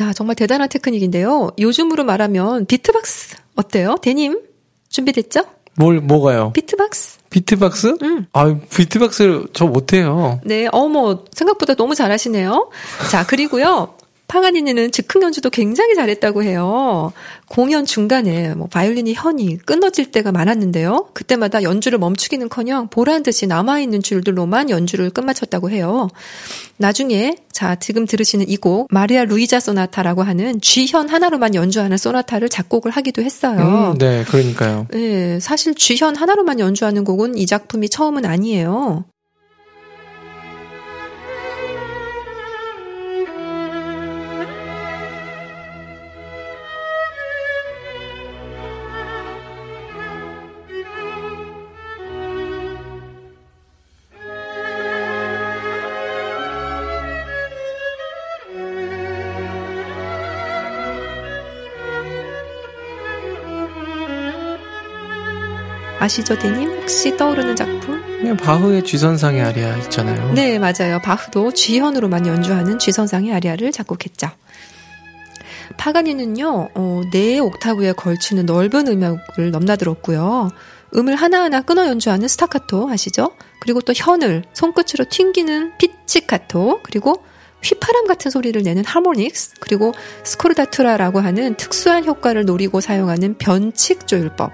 야, 0.00 0.12
정말 0.14 0.34
대단한 0.36 0.68
테크닉인데요. 0.70 1.50
요즘으로 1.60 2.02
말하면 2.04 2.64
비트박스 2.66 3.36
어때요? 3.54 3.96
대님 4.02 4.40
준비됐죠? 4.88 5.42
뭘 5.76 6.00
뭐가요? 6.00 6.52
비트박스. 6.52 7.18
비트박스? 7.30 7.96
음. 8.02 8.26
아, 8.32 8.54
비트박스 8.74 9.46
저 9.52 9.66
못해요. 9.66 10.40
네, 10.44 10.68
어머, 10.70 11.24
생각보다 11.32 11.74
너무 11.74 11.94
잘하시네요. 11.94 12.70
자, 13.10 13.26
그리고요. 13.26 13.94
파가니니는 14.26 14.90
즉흥 14.90 15.22
연주도 15.22 15.50
굉장히 15.50 15.94
잘했다고 15.94 16.42
해요. 16.42 17.12
공연 17.48 17.84
중간에 17.84 18.54
뭐 18.54 18.66
바이올린이 18.66 19.14
현이 19.14 19.58
끊어질 19.58 20.10
때가 20.10 20.32
많았는데요. 20.32 21.10
그때마다 21.14 21.62
연주를 21.62 21.98
멈추기는커녕 21.98 22.88
보란 22.88 23.22
듯이 23.22 23.46
남아있는 23.46 24.02
줄들로만 24.02 24.70
연주를 24.70 25.10
끝마쳤다고 25.10 25.70
해요. 25.70 26.08
나중에 26.76 27.36
자 27.52 27.76
지금 27.76 28.06
들으시는 28.06 28.46
이 28.48 28.56
곡 28.56 28.88
마리아 28.90 29.24
루이자 29.24 29.60
소나타라고 29.60 30.22
하는 30.22 30.58
G현 30.60 31.08
하나로만 31.08 31.54
연주하는 31.54 31.96
소나타를 31.98 32.48
작곡을 32.48 32.90
하기도 32.90 33.22
했어요. 33.22 33.92
음, 33.92 33.98
네, 33.98 34.24
그러니까요. 34.24 34.86
네, 34.90 35.38
사실 35.38 35.74
G현 35.74 36.16
하나로만 36.16 36.60
연주하는 36.60 37.04
곡은 37.04 37.36
이 37.36 37.46
작품이 37.46 37.90
처음은 37.90 38.24
아니에요. 38.24 39.04
아시죠, 66.04 66.38
데님? 66.38 66.70
혹시 66.82 67.16
떠오르는 67.16 67.56
작품? 67.56 68.02
그냥 68.18 68.36
바흐의 68.36 68.84
G선상의 68.84 69.40
아리아 69.40 69.74
있잖아요. 69.78 70.34
네, 70.34 70.58
맞아요. 70.58 71.00
바흐도 71.02 71.52
G현으로만 71.54 72.26
연주하는 72.26 72.78
G선상의 72.78 73.32
아리아를 73.32 73.72
작곡했죠. 73.72 74.28
파가니니는요, 75.78 76.68
어, 76.74 77.00
네 77.10 77.38
옥타브에 77.38 77.92
걸치는 77.92 78.44
넓은 78.44 78.86
음역을 78.86 79.50
넘나들었고요. 79.50 80.50
음을 80.94 81.14
하나하나 81.16 81.62
끊어 81.62 81.86
연주하는 81.86 82.28
스타카토 82.28 82.90
아시죠? 82.90 83.30
그리고 83.60 83.80
또 83.80 83.94
현을 83.96 84.44
손끝으로 84.52 85.06
튕기는 85.08 85.72
피치카토, 85.78 86.80
그리고 86.82 87.24
휘파람 87.62 88.06
같은 88.06 88.30
소리를 88.30 88.62
내는 88.62 88.84
하모닉스, 88.84 89.54
그리고 89.58 89.94
스코르다투라라고 90.24 91.20
하는 91.20 91.54
특수한 91.54 92.04
효과를 92.04 92.44
노리고 92.44 92.82
사용하는 92.82 93.38
변칙 93.38 94.06
조율법, 94.06 94.52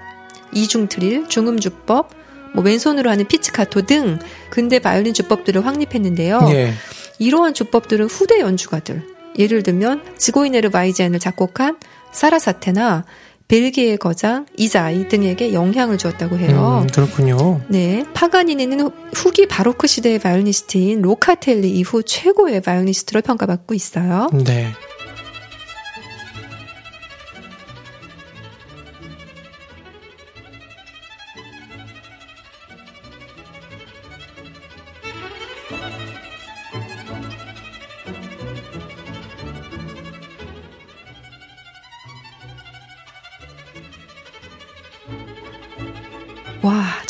이중 0.53 0.87
트릴, 0.87 1.27
중음 1.27 1.59
주법, 1.59 2.09
뭐 2.53 2.63
왼손으로 2.63 3.09
하는 3.09 3.27
피치카토 3.27 3.83
등 3.83 4.19
근대 4.49 4.79
바이올린 4.79 5.13
주법들을 5.13 5.65
확립했는데요. 5.65 6.39
예. 6.49 6.73
이러한 7.19 7.53
주법들은 7.53 8.07
후대 8.07 8.39
연주가들, 8.39 9.03
예를 9.37 9.63
들면 9.63 10.03
치고이너바이젠을 10.17 11.19
작곡한 11.19 11.77
사라사테나 12.11 13.05
벨기에의 13.47 13.97
거장 13.97 14.45
이자이 14.57 15.09
등에게 15.09 15.53
영향을 15.53 15.97
주었다고 15.97 16.37
해요. 16.37 16.83
음, 16.83 16.87
그렇군요. 16.87 17.59
네, 17.67 18.05
파가니니는 18.13 18.89
후기 19.13 19.45
바로크 19.45 19.87
시대의 19.87 20.19
바이올리니스트인 20.19 21.01
로카텔리 21.01 21.69
이후 21.69 22.01
최고의 22.01 22.61
바이올리니스트로 22.61 23.21
평가받고 23.21 23.73
있어요. 23.73 24.29
네. 24.45 24.71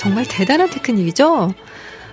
정말 0.02 0.26
대단한 0.26 0.68
테크닉이죠? 0.68 1.54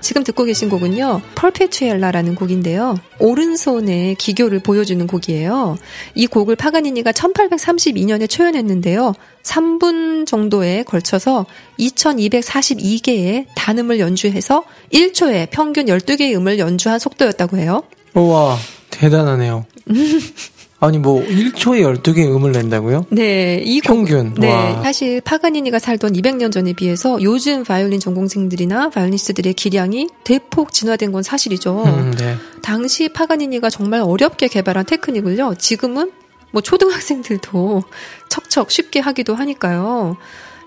지금 0.03 0.23
듣고 0.23 0.45
계신 0.45 0.69
곡은요, 0.69 1.23
펄페투엘라라는 1.35 2.35
곡인데요. 2.35 2.99
오른손의 3.19 4.17
기교를 4.17 4.59
보여주는 4.59 5.07
곡이에요. 5.07 5.79
이 6.15 6.27
곡을 6.27 6.55
파가니니가 6.55 7.13
1832년에 7.13 8.29
초연했는데요. 8.29 9.15
3분 9.43 10.27
정도에 10.27 10.83
걸쳐서 10.83 11.47
2242개의 11.79 13.47
단음을 13.57 14.01
연주해서 14.01 14.65
1초에 14.93 15.49
평균 15.51 15.87
12개의 15.87 16.37
음을 16.37 16.59
연주한 16.59 16.99
속도였다고 16.99 17.57
해요. 17.57 17.85
우와, 18.13 18.59
대단하네요. 18.91 19.65
아니, 20.81 20.99
뭐, 20.99 21.21
1초에 21.23 21.81
12개의 22.03 22.35
음을 22.35 22.53
낸다고요? 22.53 23.07
네, 23.11 23.61
이 23.65 23.81
곡, 23.81 23.89
평균. 23.89 24.35
네, 24.35 24.49
와. 24.49 24.81
사실 24.83 25.21
파가니니가 25.21 25.81
살던 25.81 26.13
200년 26.13 26.53
전에 26.53 26.73
비해서 26.73 27.19
요즘 27.21 27.65
바이올린 27.65 27.99
전공생들이나 27.99 28.91
바이올리니스트들의 28.91 29.55
기량이 29.55 30.09
대폭 30.23 30.73
진화된 30.73 31.11
건 31.11 31.25
사실이죠. 31.25 31.83
음, 31.85 32.15
네. 32.17 32.37
당시 32.63 33.09
파가니니가 33.09 33.71
정말 33.71 34.03
어렵게 34.03 34.47
개발한 34.47 34.87
테크닉을요. 34.87 35.57
지금은 35.59 36.13
뭐 36.53 36.63
초등학생들도 36.63 37.83
척척 38.29 38.71
쉽게 38.71 39.01
하기도 39.01 39.35
하니까요. 39.35 40.17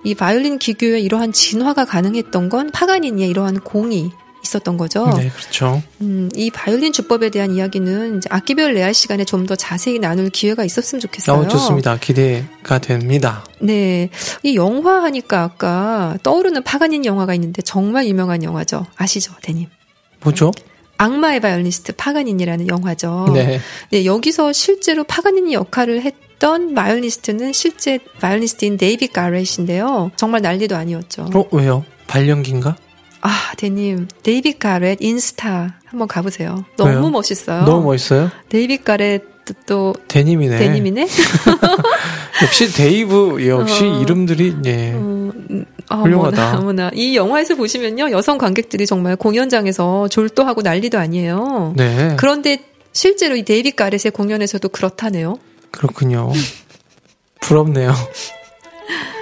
이 0.03 0.15
바이올린 0.15 0.57
기교에 0.57 0.99
이러한 0.99 1.31
진화가 1.31 1.85
가능했던 1.85 2.49
건 2.49 2.71
파가니니의 2.71 3.29
이러한 3.29 3.61
공이 3.61 4.11
있었던 4.43 4.77
거죠. 4.77 5.07
네, 5.17 5.29
그렇죠. 5.29 5.81
음, 6.01 6.29
이 6.35 6.49
바이올린 6.51 6.93
주법에 6.93 7.29
대한 7.29 7.51
이야기는 7.51 8.17
이제 8.17 8.27
악기별 8.31 8.73
레알 8.73 8.93
시간에 8.93 9.23
좀 9.25 9.41
더 9.45 9.55
자세히 9.55 9.97
나눌 9.99 10.29
기회가 10.29 10.63
있었으면 10.63 10.99
좋겠어요. 11.01 11.35
어, 11.41 11.47
좋습니다. 11.47 11.97
기대가 11.97 12.77
됩니다. 12.79 13.43
네. 13.59 14.09
이 14.43 14.55
영화 14.55 15.03
하니까 15.03 15.41
아까 15.43 16.17
떠오르는 16.23 16.63
파가니니 16.63 17.05
영화가 17.05 17.33
있는데 17.35 17.61
정말 17.63 18.05
유명한 18.07 18.43
영화죠. 18.43 18.85
아시죠, 18.95 19.33
데님? 19.41 19.67
뭐죠? 20.21 20.51
악마의 20.97 21.39
바이올리니스트 21.39 21.93
파가니니라는 21.93 22.67
영화죠. 22.67 23.31
네. 23.33 23.59
네, 23.89 24.05
여기서 24.05 24.53
실제로 24.53 25.03
파가니니 25.03 25.53
역할을 25.53 26.03
했던 26.03 26.75
바이올리니스트는 26.75 27.53
실제 27.53 27.97
바이올리니스트인 28.19 28.77
데이빗 28.77 29.07
가렛인데요. 29.07 30.11
정말 30.15 30.41
난리도 30.43 30.75
아니었죠. 30.75 31.29
어, 31.33 31.45
왜요? 31.51 31.83
발연기인가? 32.05 32.75
아, 33.21 33.53
데님, 33.57 34.07
데이빗 34.23 34.57
가렛 34.57 34.97
인스타 35.01 35.79
한번 35.85 36.07
가보세요. 36.07 36.65
너무 36.77 36.89
왜요? 36.89 37.09
멋있어요. 37.09 37.63
너무 37.65 37.85
멋있어요? 37.85 38.29
데이빗 38.49 38.77
가렛 38.83 39.23
또 39.65 39.93
데님이네. 40.07 40.57
데님이네. 40.57 41.07
역시 42.43 42.71
데이브, 42.71 43.47
역시 43.47 43.83
어. 43.85 44.01
이름들이, 44.01 44.55
예. 44.65 44.93
어, 44.93 44.97
음, 44.97 45.65
아, 45.89 45.97
훌륭하다. 45.97 46.49
어머나, 46.49 46.59
어머나. 46.59 46.91
이 46.93 47.15
영화에서 47.15 47.55
보시면요, 47.55 48.11
여성 48.11 48.37
관객들이 48.37 48.85
정말 48.85 49.15
공연장에서 49.15 50.07
졸도하고 50.07 50.61
난리도 50.61 50.97
아니에요. 50.97 51.73
네. 51.75 52.15
그런데 52.17 52.63
실제로 52.93 53.35
이 53.35 53.43
데이빗 53.43 53.71
가렛의 53.71 54.11
공연에서도 54.13 54.67
그렇다네요. 54.69 55.37
그렇군요. 55.71 56.31
부럽네요. 57.41 57.93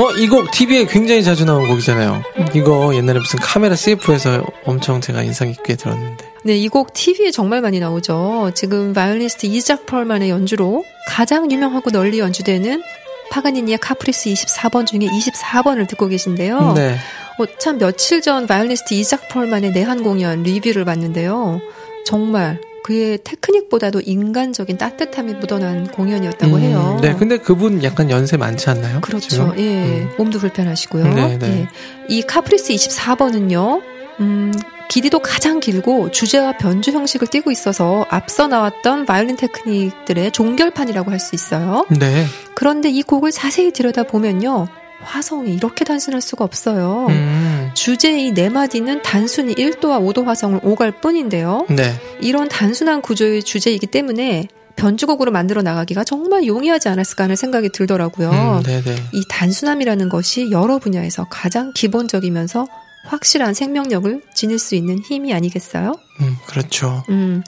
어, 0.00 0.12
이 0.16 0.26
곡 0.28 0.50
TV에 0.50 0.86
굉장히 0.86 1.22
자주 1.22 1.44
나온 1.44 1.68
곡이잖아요. 1.68 2.22
이거 2.54 2.94
옛날에 2.94 3.18
무슨 3.18 3.38
카메라 3.38 3.76
CF에서 3.76 4.44
엄청 4.64 5.00
제가 5.00 5.22
인상 5.22 5.52
깊게 5.52 5.76
들었는데. 5.76 6.24
네, 6.44 6.56
이 6.56 6.68
곡 6.68 6.94
TV에 6.94 7.30
정말 7.30 7.60
많이 7.60 7.80
나오죠. 7.80 8.52
지금 8.54 8.94
바이올리니스트 8.94 9.44
이작 9.46 9.84
펄만의 9.86 10.30
연주로 10.30 10.84
가장 11.08 11.50
유명하고 11.52 11.90
널리 11.90 12.18
연주되는 12.18 12.82
파가니니의 13.30 13.78
카프리스 13.78 14.30
24번 14.30 14.86
중에 14.86 15.00
24번을 15.00 15.86
듣고 15.86 16.08
계신데요. 16.08 16.72
네. 16.74 16.96
어, 17.38 17.44
참 17.58 17.76
며칠 17.78 18.22
전 18.22 18.46
바이올리니스트 18.46 18.94
이작 18.94 19.28
펄만의 19.28 19.72
내한 19.72 20.02
공연 20.02 20.42
리뷰를 20.42 20.86
봤는데요. 20.86 21.60
정말 22.06 22.58
그의 22.84 23.18
테크닉보다도 23.24 24.00
인간적인 24.00 24.78
따뜻함이 24.78 25.34
묻어난 25.34 25.86
공연이었다고 25.88 26.56
음, 26.56 26.60
해요. 26.60 26.98
네, 27.02 27.14
근데 27.14 27.38
그분 27.38 27.82
약간 27.84 28.10
연세 28.10 28.36
많지 28.36 28.70
않나요? 28.70 29.00
그렇죠. 29.00 29.28
지금? 29.28 29.58
예. 29.58 30.00
음. 30.02 30.10
몸도 30.18 30.38
불편하시고요. 30.38 31.14
네, 31.14 31.38
네. 31.38 31.46
예. 31.46 31.68
이 32.08 32.22
카프리스 32.22 32.72
24번은요. 32.72 33.82
음, 34.20 34.52
길이도 34.88 35.20
가장 35.20 35.60
길고 35.60 36.10
주제와 36.10 36.56
변주 36.58 36.90
형식을 36.90 37.28
띠고 37.28 37.50
있어서 37.52 38.04
앞서 38.10 38.48
나왔던 38.48 39.06
바이올린 39.06 39.36
테크닉들의 39.36 40.32
종결판이라고 40.32 41.10
할 41.10 41.20
수 41.20 41.34
있어요. 41.34 41.86
네. 41.90 42.24
그런데 42.54 42.90
이 42.90 43.02
곡을 43.02 43.30
자세히 43.30 43.72
들여다보면요. 43.72 44.66
화성이 45.02 45.54
이렇게 45.54 45.84
단순할 45.84 46.20
수가 46.20 46.44
없어요. 46.44 47.06
음. 47.08 47.70
주제의 47.74 48.26
이네 48.26 48.50
마디는 48.50 49.02
단순히 49.02 49.54
1도와 49.54 50.00
5도 50.00 50.24
화성을 50.24 50.60
오갈 50.62 50.92
뿐인데요. 51.00 51.66
네. 51.70 51.94
이런 52.20 52.48
단순한 52.48 53.02
구조의 53.02 53.42
주제이기 53.42 53.86
때문에 53.86 54.48
변주곡으로 54.76 55.30
만들어 55.30 55.62
나가기가 55.62 56.04
정말 56.04 56.46
용이하지 56.46 56.88
않았을까 56.88 57.24
하는 57.24 57.36
생각이 57.36 57.68
들더라고요. 57.70 58.30
음, 58.30 58.62
네네. 58.62 58.96
이 59.12 59.22
단순함이라는 59.28 60.08
것이 60.08 60.50
여러 60.50 60.78
분야에서 60.78 61.26
가장 61.28 61.72
기본적이면서 61.74 62.66
확실한 63.04 63.54
생명력을 63.54 64.22
지닐 64.34 64.58
수 64.58 64.74
있는 64.74 64.98
힘이 64.98 65.34
아니겠어요? 65.34 65.94
음, 66.20 66.36
그렇죠. 66.46 67.02
음. 67.08 67.42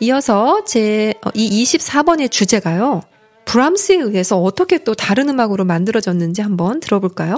이어서 0.00 0.64
제, 0.64 1.14
어, 1.24 1.30
이 1.34 1.62
24번의 1.64 2.30
주제가요. 2.30 3.02
브람스에 3.46 3.96
의해서 3.96 4.36
어떻게 4.38 4.84
또 4.84 4.94
다른 4.94 5.28
음악으로 5.30 5.64
만들어졌는지 5.64 6.42
한번 6.42 6.80
들어볼까요? 6.80 7.36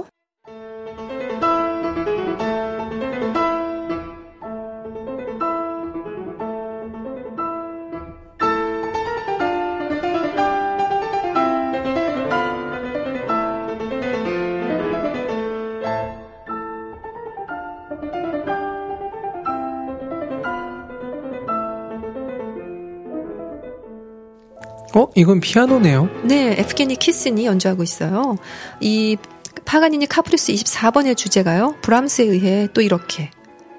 어, 24.98 25.08
이건 25.14 25.40
피아노네요. 25.40 26.08
네, 26.24 26.56
예프게니 26.58 26.96
키슨이 26.96 27.46
연주하고 27.46 27.82
있어요. 27.82 28.36
이 28.80 29.16
파가니니 29.64 30.06
카프리스 30.06 30.52
24번의 30.52 31.16
주제가요. 31.16 31.76
브람스에 31.82 32.24
의해 32.24 32.68
또 32.74 32.80
이렇게 32.80 33.30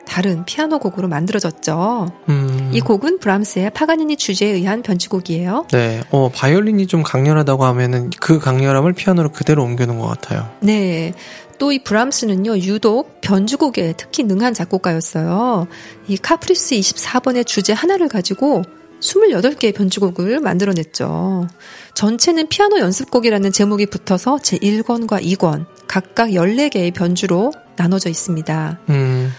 다른 0.08 0.46
피아노 0.46 0.80
곡으로 0.80 1.08
만들어졌죠. 1.08 2.12
음. 2.30 2.72
이 2.74 2.80
곡은 2.80 3.20
브람스의 3.20 3.72
파가니니 3.72 4.16
주제에 4.16 4.50
의한 4.52 4.82
변주곡이에요. 4.82 5.68
네. 5.72 6.02
어, 6.12 6.30
바이올린이 6.34 6.88
좀 6.88 7.04
강렬하다고 7.04 7.64
하면은 7.66 8.10
그 8.20 8.40
강렬함을 8.40 8.94
피아노로 8.94 9.32
그대로 9.32 9.64
옮겨놓은 9.64 10.00
것 10.00 10.08
같아요. 10.08 10.50
네. 10.62 11.14
또 11.60 11.74
이 11.74 11.80
브람스는요, 11.84 12.58
유독 12.60 13.20
변주곡에 13.22 13.94
특히 13.98 14.24
능한 14.24 14.54
작곡가였어요. 14.54 15.68
이 16.08 16.18
카프리스 16.18 16.76
24번의 16.76 17.46
주제 17.46 17.74
하나를 17.74 18.08
가지고 18.08 18.64
28개의 19.00 19.74
변주곡을 19.74 20.40
만들어냈죠. 20.40 21.48
전체는 21.94 22.48
피아노 22.50 22.80
연습곡이라는 22.80 23.52
제목이 23.52 23.88
붙어서 23.88 24.38
제1권과 24.38 25.24
2권, 25.24 25.66
각각 25.88 26.30
14개의 26.30 26.94
변주로 26.94 27.52
나눠져 27.76 28.10
있습니다. 28.10 28.80
음. 28.90 29.32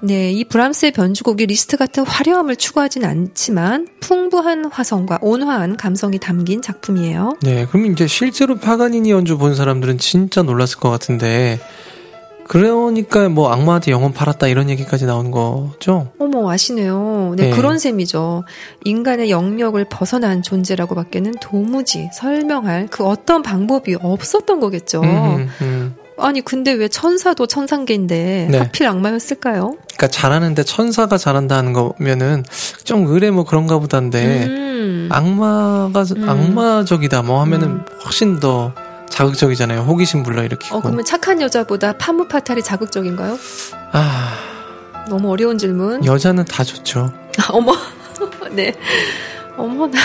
네, 0.00 0.32
이 0.32 0.44
브람스의 0.44 0.92
변주곡이 0.92 1.46
리스트 1.46 1.78
같은 1.78 2.04
화려함을 2.04 2.56
추구하진 2.56 3.06
않지만 3.06 3.88
풍부한 4.00 4.66
화성과 4.66 5.20
온화한 5.22 5.78
감성이 5.78 6.18
담긴 6.18 6.60
작품이에요. 6.60 7.38
네. 7.40 7.66
그럼 7.66 7.86
이제 7.86 8.06
실제로 8.06 8.56
파가니니 8.56 9.10
연주 9.10 9.38
본 9.38 9.54
사람들은 9.54 9.96
진짜 9.96 10.42
놀랐을 10.42 10.78
것 10.78 10.90
같은데, 10.90 11.58
그러니까 12.48 13.28
뭐 13.28 13.50
악마한테 13.50 13.90
영혼 13.90 14.12
팔았다 14.12 14.46
이런 14.48 14.70
얘기까지 14.70 15.06
나오는 15.06 15.30
거죠? 15.30 16.08
어머, 16.18 16.50
아시네요. 16.50 17.34
네, 17.36 17.50
네. 17.50 17.56
그런 17.56 17.78
셈이죠. 17.78 18.44
인간의 18.84 19.30
영역을 19.30 19.86
벗어난 19.88 20.42
존재라고 20.42 20.94
밖에는 20.94 21.34
도무지 21.40 22.10
설명할 22.12 22.88
그 22.90 23.04
어떤 23.04 23.42
방법이 23.42 23.96
없었던 24.00 24.60
거겠죠. 24.60 25.02
음, 25.02 25.48
음. 25.62 25.94
아니, 26.16 26.40
근데 26.42 26.72
왜 26.72 26.86
천사도 26.88 27.46
천상계인데 27.46 28.48
네. 28.50 28.58
하필 28.58 28.86
악마였을까요? 28.86 29.76
그러니까 29.94 30.08
잘하는데 30.08 30.62
천사가 30.62 31.18
잘한다는 31.18 31.72
거면은 31.72 32.44
좀 32.84 33.06
의뢰 33.06 33.30
뭐 33.30 33.44
그런가 33.44 33.78
보다인데 33.78 34.46
음. 34.46 35.08
악마가 35.10 36.04
음. 36.16 36.28
악마적이다 36.28 37.22
뭐 37.22 37.40
하면은 37.40 37.68
음. 37.68 37.84
훨씬 38.04 38.38
더 38.38 38.72
자극적이잖아요. 39.08 39.82
호기심 39.82 40.22
불러일으키고. 40.22 40.76
어, 40.76 40.80
그러면 40.80 41.04
착한 41.04 41.40
여자보다 41.40 41.92
파무파탈이 41.98 42.62
자극적인가요? 42.62 43.38
아 43.92 44.34
너무 45.08 45.30
어려운 45.30 45.58
질문. 45.58 46.04
여자는 46.04 46.44
다 46.46 46.64
좋죠. 46.64 47.12
아, 47.38 47.48
어머. 47.52 47.74
네. 48.52 48.74
어머나. 49.56 49.98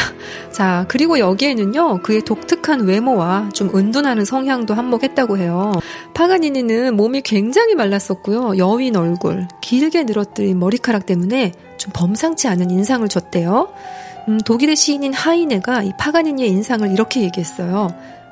자, 0.51 0.85
그리고 0.87 1.17
여기에는요, 1.17 2.03
그의 2.03 2.21
독특한 2.23 2.81
외모와 2.81 3.49
좀 3.53 3.75
은둔하는 3.75 4.23
성향도 4.23 4.75
한몫했다고 4.75 5.39
해요. 5.39 5.71
파가니니는 6.13 6.95
몸이 6.95 7.21
굉장히 7.21 7.73
말랐었고요. 7.73 8.57
여윈 8.59 8.95
얼굴, 8.95 9.47
길게 9.61 10.03
늘어뜨린 10.03 10.59
머리카락 10.59 11.07
때문에 11.07 11.53
좀 11.77 11.91
범상치 11.95 12.47
않은 12.47 12.69
인상을 12.69 13.07
줬대요. 13.09 13.69
음, 14.27 14.37
독일의 14.39 14.75
시인인 14.75 15.13
하이네가 15.13 15.81
이 15.81 15.93
파가니니의 15.97 16.47
인상을 16.49 16.91
이렇게 16.91 17.21
얘기했어요. 17.21 17.87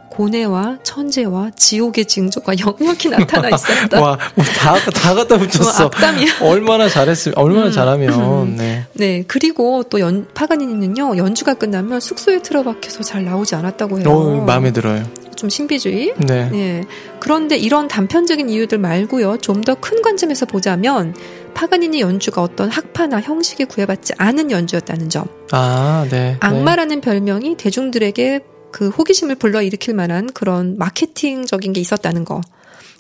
고뇌와 0.10 0.80
천재와 0.84 1.52
지옥의 1.56 2.06
징조가 2.06 2.54
역력히 2.66 3.10
나타나 3.10 3.50
있었다. 3.50 4.02
와, 4.02 4.18
뭐다 4.36 4.76
다 4.92 5.14
갖다 5.14 5.36
어, 5.36 5.38
붙였어. 5.38 5.86
악담이야. 5.86 6.28
얼마나 6.42 6.90
잘했으면 6.90 7.38
얼마나 7.38 7.68
음. 7.68 7.72
잘하면 7.72 8.56
네. 8.56 8.86
네, 8.94 9.24
그리고 9.28 9.84
또 9.84 10.00
연, 10.00 10.28
파가니니는요, 10.34 11.18
연주가 11.18 11.54
끝나면 11.54 12.00
숙소에 12.00 12.42
틀어박혀서 12.42 13.04
잘 13.04 13.26
나오지 13.26 13.56
않았다고 13.56 14.00
해요. 14.00 14.10
어, 14.10 14.44
마음에 14.46 14.72
들어요. 14.72 15.04
좀 15.36 15.50
신비주의? 15.52 16.14
네. 16.18 16.50
네. 16.50 16.84
그런데 17.20 17.58
이런 17.58 17.88
단편적인 17.88 18.50
이유들 18.50 18.80
말고요, 18.80 19.38
좀 19.38 19.62
더 19.62 19.76
큰 19.76 20.02
관점에서 20.02 20.48
보자면, 20.48 21.14
파가니니 21.54 22.02
연주가 22.02 22.42
어떤 22.42 22.70
학파나 22.72 23.22
형식에 23.22 23.66
구애받지 23.66 24.14
않은 24.18 24.50
연주였다는 24.50 25.10
점. 25.10 25.26
아, 25.52 26.08
네. 26.10 26.38
악마라는 26.40 27.02
별명이 27.02 27.56
대중들에게 27.58 28.40
그 28.78 28.90
호기심을 28.90 29.38
불러일으킬 29.38 29.96
만한 29.96 30.32
그런 30.32 30.78
마케팅적인 30.78 31.74
게 31.74 31.82
있었다는 31.82 32.26
거. 32.26 32.42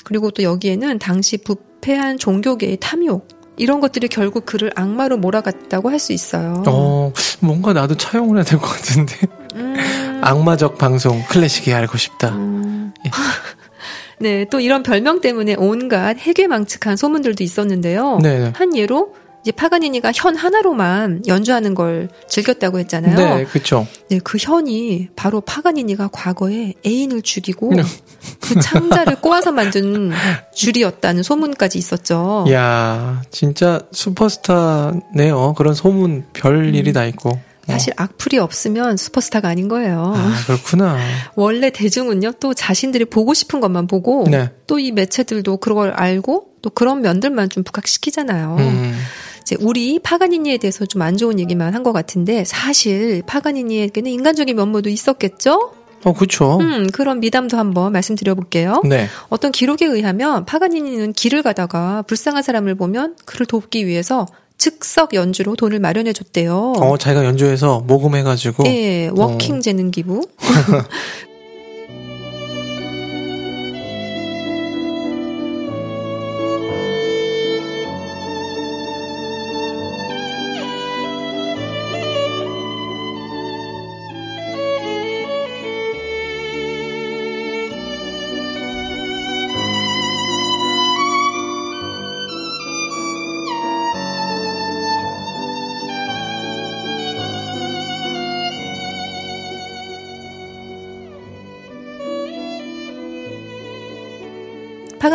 그리고 0.03 0.31
또 0.31 0.41
여기에는 0.41 0.97
당시 0.97 1.37
부패한 1.37 2.17
종교계의 2.17 2.77
탐욕. 2.81 3.27
이런 3.57 3.79
것들이 3.79 4.07
결국 4.07 4.47
그를 4.47 4.71
악마로 4.75 5.17
몰아갔다고 5.17 5.91
할 5.91 5.99
수 5.99 6.13
있어요. 6.13 6.63
네. 6.65 6.71
어, 6.73 7.13
뭔가 7.41 7.73
나도 7.73 7.95
차용을 7.95 8.37
해야 8.37 8.43
될 8.43 8.57
것 8.59 8.65
같은데. 8.69 9.17
음, 9.53 10.19
악마적 10.23 10.79
방송 10.79 11.23
클래식이 11.29 11.71
알고 11.71 11.95
싶다. 11.99 12.29
음. 12.29 12.91
예. 13.05 13.11
네, 14.19 14.45
또 14.49 14.59
이런 14.59 14.81
별명 14.81 15.21
때문에 15.21 15.57
온갖 15.59 16.17
해괴망측한 16.17 16.97
소문들도 16.97 17.43
있었는데요. 17.43 18.17
네. 18.23 18.51
한 18.55 18.75
예로 18.75 19.13
이제 19.47 19.53
파가니니가 19.53 20.11
현 20.13 20.35
하나로만 20.35 21.23
연주하는 21.25 21.73
걸 21.73 22.09
즐겼다고 22.27 22.79
했잖아요. 22.79 23.15
네, 23.15 23.45
그렇죠. 23.45 23.87
네, 24.09 24.19
그 24.21 24.37
현이 24.37 25.07
바로 25.15 25.39
파가니니가 25.39 26.09
과거에 26.11 26.73
애인을 26.85 27.21
죽이고 27.21 27.73
네. 27.73 27.83
그 28.41 28.59
창자를 28.59 29.21
꼬아서 29.21 29.53
만든 29.53 30.11
줄이었다는 30.53 31.23
소문까지 31.23 31.77
있었죠. 31.77 32.45
야, 32.51 33.21
진짜 33.31 33.79
슈퍼스타네요. 33.93 35.53
그런 35.55 35.73
소문 35.73 36.25
별 36.33 36.75
일이 36.75 36.91
다 36.91 37.05
있고. 37.05 37.29
어. 37.29 37.71
사실 37.71 37.93
악플이 37.95 38.39
없으면 38.39 38.97
슈퍼스타가 38.97 39.47
아닌 39.47 39.69
거예요. 39.69 40.13
아, 40.13 40.33
그렇구나. 40.45 40.97
원래 41.35 41.69
대중은요, 41.69 42.33
또 42.39 42.53
자신들이 42.53 43.05
보고 43.05 43.33
싶은 43.33 43.59
것만 43.59 43.87
보고, 43.87 44.25
네. 44.29 44.49
또이 44.67 44.91
매체들도 44.91 45.57
그걸 45.57 45.91
알고, 45.91 46.47
또 46.61 46.69
그런 46.69 47.01
면들만 47.01 47.49
좀 47.49 47.63
부각시키잖아요. 47.63 48.55
음. 48.59 48.97
이제 49.47 49.55
우리 49.61 49.97
파가니니에 49.99 50.57
대해서 50.57 50.85
좀 50.85 51.01
안 51.01 51.15
좋은 51.15 51.39
얘기만 51.39 51.73
한 51.73 51.83
것 51.83 51.93
같은데, 51.93 52.43
사실 52.43 53.21
파가니니에게는 53.25 54.11
인간적인 54.11 54.55
면모도 54.57 54.89
있었겠죠? 54.89 55.71
어, 56.03 56.13
그쵸. 56.13 56.57
음, 56.59 56.89
그런 56.91 57.19
미담도 57.21 57.55
한번 57.57 57.93
말씀드려 57.93 58.35
볼게요. 58.35 58.81
네. 58.83 59.07
어떤 59.29 59.51
기록에 59.53 59.85
의하면 59.85 60.43
파가니니는 60.45 61.13
길을 61.13 61.43
가다가 61.43 62.01
불쌍한 62.07 62.43
사람을 62.43 62.75
보면 62.75 63.15
그를 63.25 63.45
돕기 63.45 63.87
위해서 63.87 64.25
즉석 64.57 65.13
연주로 65.13 65.55
돈을 65.55 65.79
마련해 65.79 66.13
줬대요. 66.13 66.73
어, 66.77 66.97
자기가 66.97 67.23
연주해서 67.23 67.81
모금해가지고. 67.87 68.65
예, 68.65 69.09
워킹 69.13 69.57
어. 69.57 69.59
재능 69.59 69.91
기부. 69.91 70.27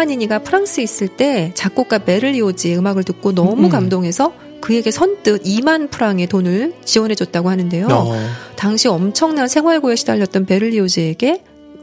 파가니니가 0.02 0.40
프랑스에 0.40 0.82
있을 0.82 1.08
때 1.08 1.52
작곡가 1.54 1.98
베를리오즈의 1.98 2.76
음악을 2.76 3.04
듣고 3.04 3.32
너무 3.32 3.66
음. 3.66 3.68
감동해서 3.68 4.32
그에게 4.60 4.90
선뜻 4.90 5.42
2만 5.42 5.90
프랑의 5.90 6.26
돈을 6.26 6.74
지원해줬다고 6.84 7.50
하는데요. 7.50 7.88
어. 7.90 8.16
당시 8.56 8.88
엄청난 8.88 9.48
생활고에 9.48 9.96
시달렸던 9.96 10.46
베를리오즈에게 10.46 11.42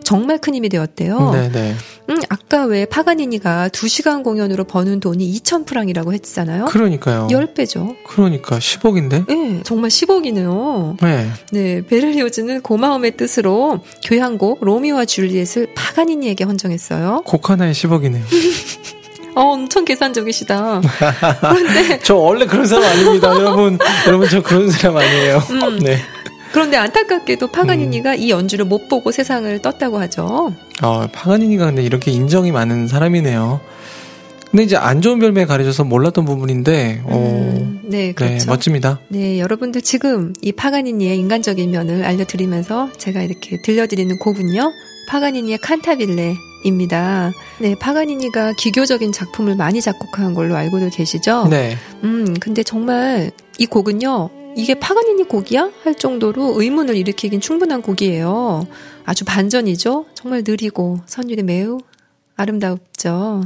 정말 0.10 0.40
큰 0.40 0.56
힘이 0.56 0.70
되었대요. 0.70 1.30
네네. 1.34 1.76
음, 2.10 2.18
아까 2.30 2.66
왜 2.66 2.86
파가니니가 2.86 3.70
2시간 3.70 4.24
공연으로 4.24 4.64
버는 4.64 5.00
돈이 5.02 5.32
2천 5.34 5.68
프랑이라고 5.68 6.14
했잖아요. 6.14 6.66
그러니까요. 6.66 7.28
10배죠. 7.30 7.96
그러니까 8.08 8.58
10억인데? 8.58 9.30
예, 9.30 9.62
정말 9.62 9.92
10억이네요. 9.92 10.98
네. 11.04 11.30
네, 11.52 11.86
베를리오즈는 11.86 12.62
고마움의 12.62 13.18
뜻으로 13.18 13.82
교향곡 14.04 14.66
로미오와 14.66 15.06
줄리엣을 15.06 15.76
파가니니에게 15.76 16.44
헌정했어요. 16.44 17.22
곡 17.28 17.48
하나에 17.52 17.72
10억이네요. 17.74 18.24
어, 19.38 19.42
엄청 19.42 19.86
계산적이시다. 19.86 20.82
그런데 21.40 22.00
저 22.00 22.16
원래 22.16 22.48
그런 22.48 22.66
사람 22.66 22.84
아닙니다, 22.86 23.30
여러분. 23.36 23.78
여러분, 24.08 24.28
저 24.28 24.42
그런 24.42 24.72
사람 24.72 24.98
아니에요. 24.98 25.38
음. 25.52 25.80
네. 25.82 26.00
그런데 26.52 26.78
안타깝게도 26.78 27.52
파가니니가 27.52 28.16
이 28.16 28.30
연주를 28.30 28.66
못 28.66 28.88
보고 28.88 29.12
세상을 29.12 29.62
떴다고 29.62 30.00
하죠. 30.00 30.54
어, 30.82 31.08
파가니니가 31.12 31.66
근데 31.66 31.84
이렇게 31.84 32.12
인정이 32.12 32.52
많은 32.52 32.88
사람이네요. 32.88 33.62
근데 34.50 34.64
이제 34.64 34.76
안 34.76 35.02
좋은 35.02 35.20
별명에 35.20 35.46
가려져서 35.46 35.84
몰랐던 35.84 36.26
부분인데, 36.26 37.02
어, 37.04 37.16
음, 37.16 37.82
네, 37.84 38.08
네, 38.08 38.12
그렇죠. 38.14 38.48
멋집니다. 38.48 39.00
네, 39.10 39.40
여러분들 39.40 39.84
지금 39.84 40.34
이 40.42 40.52
파가니니의 40.52 41.20
인간적인 41.20 41.70
면을 41.70 42.04
알려드리면서 42.04 42.90
제가 42.98 43.22
이렇게 43.22 43.62
들려드리는 43.64 44.18
곡은요. 44.18 44.72
파가니니의 45.08 45.60
칸타빌레입니다. 45.60 47.32
네, 47.60 47.76
파가니니가 47.80 48.54
기교적인 48.58 49.12
작품을 49.12 49.56
많이 49.56 49.82
작곡한 49.82 50.34
걸로 50.34 50.56
알고도 50.56 50.90
계시죠? 50.90 51.48
네. 51.48 51.78
음, 52.04 52.34
근데 52.40 52.64
정말 52.64 53.30
이 53.60 53.68
곡은요. 53.68 54.39
이게 54.60 54.74
파가니니 54.74 55.24
곡이야? 55.24 55.72
할 55.84 55.96
정도로 55.96 56.62
의문을 56.62 56.98
일으키긴 56.98 57.40
충분한 57.40 57.82
곡이에요. 57.82 58.68
아주 59.06 59.24
반전이죠? 59.24 60.06
정말 60.14 60.44
느리고 60.46 61.00
선율이 61.06 61.44
매우 61.44 61.80
아름답죠. 62.36 63.46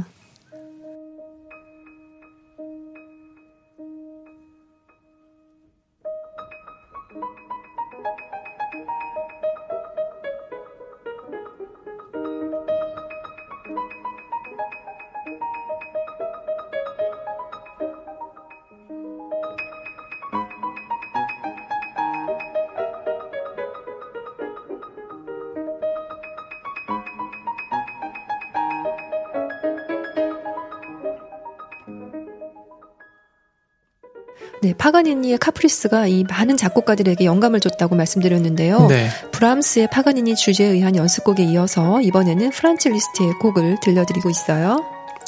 네, 34.64 34.72
파가니니의 34.78 35.36
카프리스가 35.36 36.06
이 36.06 36.24
많은 36.26 36.56
작곡가들에게 36.56 37.22
영감을 37.26 37.60
줬다고 37.60 37.96
말씀드렸는데요. 37.96 38.86
네. 38.86 39.08
브람스의 39.32 39.88
파가니니 39.92 40.36
주제에 40.36 40.68
의한 40.68 40.96
연습곡에 40.96 41.42
이어서 41.44 42.00
이번에는 42.00 42.48
프란츠 42.48 42.88
리스트의 42.88 43.32
곡을 43.42 43.76
들려드리고 43.82 44.30
있어요. 44.30 44.82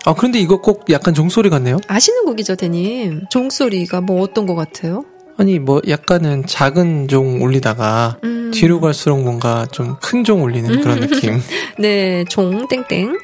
아, 0.06 0.14
그런데 0.14 0.38
이거 0.38 0.62
꼭 0.62 0.86
약간 0.88 1.12
종소리 1.12 1.50
같네요? 1.50 1.76
아시는 1.86 2.24
곡이죠, 2.24 2.56
데님? 2.56 3.24
종소리가 3.28 4.00
뭐 4.00 4.22
어떤 4.22 4.46
것 4.46 4.54
같아요? 4.54 5.04
아니, 5.36 5.58
뭐, 5.58 5.82
약간은 5.86 6.46
작은 6.46 7.08
종 7.08 7.42
울리다가, 7.42 8.16
음. 8.24 8.50
뒤로 8.54 8.80
갈수록 8.80 9.20
뭔가 9.20 9.66
좀 9.70 9.96
큰 10.00 10.24
종 10.24 10.42
울리는 10.44 10.80
그런 10.80 11.00
느낌. 11.00 11.42
네, 11.78 12.24
종 12.30 12.66
땡땡. 12.68 13.18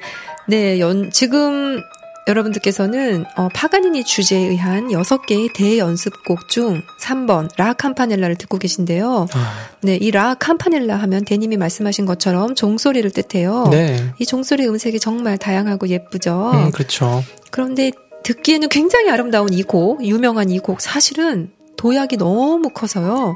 네, 0.47 0.79
연, 0.79 1.11
지금 1.11 1.81
여러분들께서는 2.29 3.25
어, 3.37 3.49
파가니니 3.53 4.05
주제에 4.05 4.39
의한 4.49 4.89
6개의 4.89 5.53
대연습곡 5.55 6.49
중 6.49 6.83
3번 7.01 7.49
라 7.57 7.75
campanel라를 7.81 8.37
듣고 8.37 8.59
계신데요. 8.59 9.27
아, 9.33 9.53
네, 9.83 9.97
이라 9.97 10.37
campanella 10.43 11.01
하면 11.03 11.25
대님이 11.25 11.57
말씀하신 11.57 12.07
것처럼 12.07 12.55
종소리를 12.55 13.11
뜻해요. 13.11 13.69
네. 13.71 13.97
이 14.19 14.27
종소리 14.27 14.67
음색이 14.69 15.01
정말 15.01 15.37
다양하고 15.37 15.89
예쁘죠. 15.89 16.53
음, 16.55 16.71
그렇죠. 16.71 17.25
그런데 17.51 17.91
듣기에는 18.23 18.69
굉장히 18.69 19.11
아름다운 19.11 19.53
이 19.53 19.63
곡, 19.65 20.05
유명한 20.05 20.49
이 20.51 20.59
곡 20.59 20.81
사실은 20.81 21.51
도약이 21.77 22.19
너무 22.19 22.69
커서요. 22.71 23.35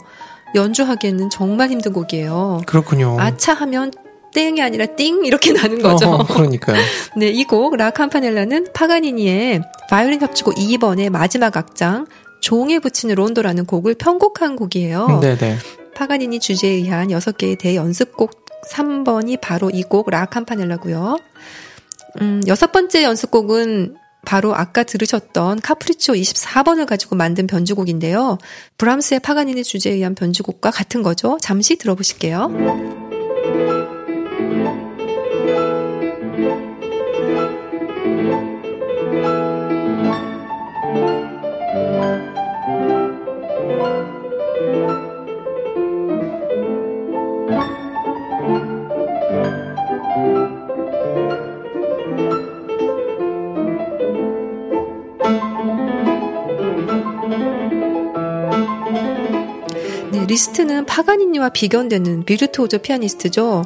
연주하기에는 0.54 1.28
정말 1.30 1.70
힘든 1.70 1.92
곡이에요. 1.92 2.60
그렇군요. 2.66 3.16
아차 3.18 3.52
하면 3.54 3.90
땡이 4.36 4.60
아니라 4.60 4.84
띵 4.84 5.24
이렇게 5.24 5.52
나는 5.54 5.80
거죠. 5.80 6.10
어허, 6.10 6.34
그러니까요. 6.34 6.76
네, 7.16 7.28
이 7.28 7.44
곡라 7.44 7.92
campanell라는 7.96 8.68
파가니니의 8.74 9.62
바이올린 9.88 10.20
협주곡 10.20 10.54
2번의 10.56 11.08
마지막 11.08 11.56
악장 11.56 12.06
종에 12.40 12.78
붙이는 12.78 13.14
론도라는 13.14 13.64
곡을 13.64 13.94
편곡한 13.94 14.56
곡이에요. 14.56 15.20
네네. 15.22 15.56
파가니니 15.94 16.38
주제에 16.40 16.72
의한 16.72 17.08
6개의 17.08 17.58
대연습곡 17.58 18.44
3번이 18.70 19.40
바로 19.40 19.70
이 19.70 19.82
곡라 19.82 20.26
campanell라고요. 20.30 21.18
음, 22.20 22.42
여섯 22.46 22.72
번째 22.72 23.04
연습곡은 23.04 23.96
바로 24.26 24.54
아까 24.54 24.82
들으셨던 24.82 25.60
카프리치오 25.60 26.14
24번을 26.14 26.84
가지고 26.84 27.16
만든 27.16 27.46
변주곡인데요. 27.46 28.38
브람스의 28.76 29.20
파가니니 29.20 29.64
주제에 29.64 29.94
의한 29.94 30.14
변주곡과 30.14 30.72
같은 30.72 31.02
거죠. 31.02 31.38
잠시 31.40 31.76
들어보실게요. 31.76 33.05
리스트는 60.36 60.84
파가니니와 60.84 61.48
비견되는 61.48 62.26
비르투오조 62.26 62.78
피아니스트죠. 62.80 63.64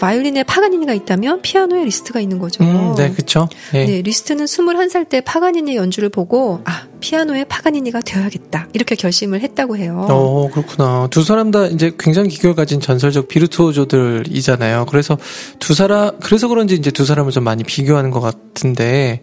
바이올린의 0.00 0.42
파가니니가 0.42 0.92
있다면 0.92 1.42
피아노의 1.42 1.84
리스트가 1.84 2.18
있는 2.18 2.40
거죠. 2.40 2.64
음, 2.64 2.94
네, 2.96 3.12
그쵸. 3.12 3.48
예. 3.74 3.84
네, 3.84 4.02
리스트는 4.02 4.44
21살 4.44 5.08
때 5.08 5.20
파가니니 5.20 5.76
연주를 5.76 6.08
보고 6.08 6.60
아, 6.64 6.86
피아노의 6.98 7.44
파가니니가 7.44 8.00
되어야겠다. 8.00 8.68
이렇게 8.72 8.96
결심을 8.96 9.42
했다고 9.42 9.76
해요. 9.76 10.06
어, 10.08 10.48
그렇구나. 10.50 11.06
두 11.12 11.22
사람 11.22 11.52
다 11.52 11.66
이제 11.66 11.92
굉장히 11.98 12.30
기교를 12.30 12.56
가진 12.56 12.80
전설적 12.80 13.28
비르투오조들이잖아요. 13.28 14.86
그래서 14.88 15.16
두 15.60 15.72
사람, 15.72 16.18
그래서 16.18 16.48
그런지 16.48 16.74
이제 16.74 16.90
두 16.90 17.04
사람을 17.04 17.30
좀 17.30 17.44
많이 17.44 17.62
비교하는 17.62 18.10
것 18.10 18.20
같은데, 18.20 19.22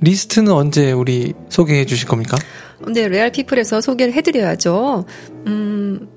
리스트는 0.00 0.50
언제 0.50 0.92
우리 0.92 1.34
소개해 1.50 1.84
주실 1.84 2.08
겁니까? 2.08 2.36
네, 2.88 3.08
레알 3.08 3.30
피플에서 3.30 3.80
소개를 3.80 4.14
해드려야죠. 4.14 5.04
음, 5.46 6.08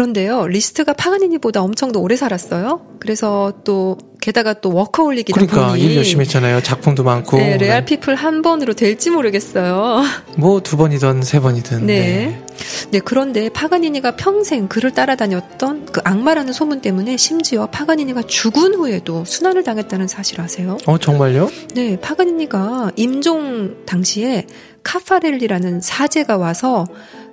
그런데요, 0.00 0.46
리스트가 0.46 0.92
파가니니보다 0.92 1.62
엄청 1.62 1.90
더 1.90 2.00
오래 2.00 2.16
살았어요. 2.16 2.82
그래서 3.00 3.54
또, 3.64 3.96
게다가 4.20 4.52
또 4.52 4.70
워커홀릭이다 4.74 5.32
그러니까 5.34 5.68
보니. 5.68 5.80
일 5.80 5.96
열심히 5.96 6.26
했잖아요. 6.26 6.60
작품도 6.62 7.02
많고. 7.02 7.38
네, 7.38 7.56
레알 7.56 7.86
피플 7.86 8.14
한 8.14 8.42
번으로 8.42 8.74
될지 8.74 9.08
모르겠어요. 9.08 10.02
뭐 10.36 10.60
두 10.60 10.76
번이든 10.76 11.22
세 11.22 11.40
번이든. 11.40 11.86
네. 11.86 12.42
네, 12.90 12.98
그런데 13.02 13.48
파가니니가 13.48 14.16
평생 14.16 14.68
그를 14.68 14.90
따라다녔던 14.90 15.86
그 15.86 16.02
악마라는 16.04 16.52
소문 16.52 16.82
때문에 16.82 17.16
심지어 17.16 17.64
파가니니가 17.66 18.24
죽은 18.24 18.74
후에도 18.74 19.24
수난을 19.24 19.62
당했다는 19.64 20.08
사실 20.08 20.42
아세요? 20.42 20.76
어, 20.84 20.98
정말요? 20.98 21.50
네, 21.74 21.98
파가니니가 21.98 22.92
임종 22.96 23.86
당시에 23.86 24.46
카파렐리라는 24.82 25.80
사제가 25.80 26.36
와서 26.36 26.86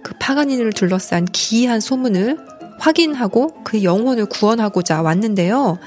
그 0.03 0.13
파가니니를 0.19 0.73
둘러싼 0.73 1.25
기이한 1.25 1.79
소문을 1.79 2.37
확인하고 2.83 3.53
그 3.63 3.83
영혼을 3.83 4.25
구원하고자 4.25 5.01
왔는데요. 5.01 5.79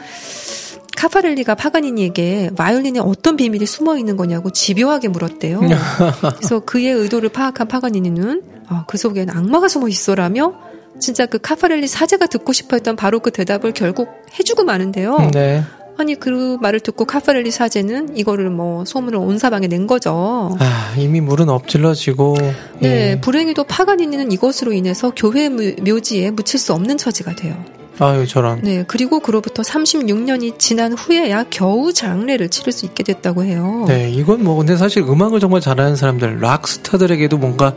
카파렐리가 0.97 1.55
파가니니에게 1.55 2.53
바이올린에 2.57 3.01
어떤 3.01 3.37
비밀이 3.37 3.67
숨어 3.67 3.99
있는 3.99 4.17
거냐고 4.17 4.49
집요하게 4.51 5.09
물었대요. 5.09 5.61
그래서 6.37 6.61
그의 6.61 6.93
의도를 6.93 7.29
파악한 7.29 7.69
파가니니는 7.69 8.43
아, 8.69 8.85
그 8.89 8.97
속엔 8.97 9.29
악마가 9.29 9.69
숨어 9.69 9.89
있어라며 9.89 10.55
진짜 10.99 11.27
그 11.27 11.39
카파렐리 11.39 11.87
사제가 11.87 12.27
듣고 12.29 12.55
싶어 12.55 12.77
했던 12.77 12.97
바로 12.97 13.21
그 13.21 13.31
대답을 13.31 13.75
결국 13.75 14.09
해주고 14.39 14.65
마는데요. 14.65 15.31
네. 15.35 15.63
아니 15.99 16.15
그 16.15 16.59
말을 16.61 16.81
듣고 16.81 17.07
카파렐리 17.07 17.51
사제는 17.51 18.17
이거를 18.17 18.51
뭐 18.51 18.85
소문을 18.85 19.19
온 19.19 19.39
사방에 19.39 19.67
낸 19.67 19.87
거죠. 19.87 20.57
아 20.59 20.95
이미 20.99 21.21
물은 21.21 21.49
엎질러지고. 21.49 22.37
네, 22.81 23.13
예. 23.13 23.21
불행히도 23.21 23.65
파가니니는 23.65 24.31
이것으로 24.33 24.73
인해서 24.73 25.13
교회 25.17 25.49
묘지에 25.49 26.31
묻힐 26.33 26.61
수 26.61 26.75
없는 26.75 26.99
처지가 26.99 27.35
돼요. 27.35 27.57
아유 27.99 28.27
저런. 28.27 28.61
네, 28.63 28.85
그리고 28.87 29.21
그로부터 29.21 29.63
36년이 29.63 30.59
지난 30.59 30.93
후에야 30.93 31.47
겨우 31.49 31.95
장례를 31.95 32.51
치를 32.51 32.73
수 32.73 32.85
있게 32.85 33.03
됐다고 33.03 33.45
해요. 33.45 33.87
네, 33.89 34.11
이건 34.11 34.45
뭐 34.45 34.57
근데 34.57 34.77
사실 34.77 35.03
음악을 35.03 35.41
정말 35.41 35.63
잘하는 35.63 35.97
사람들, 35.97 36.41
락스타들에게도 36.41 37.39
뭔가 37.39 37.75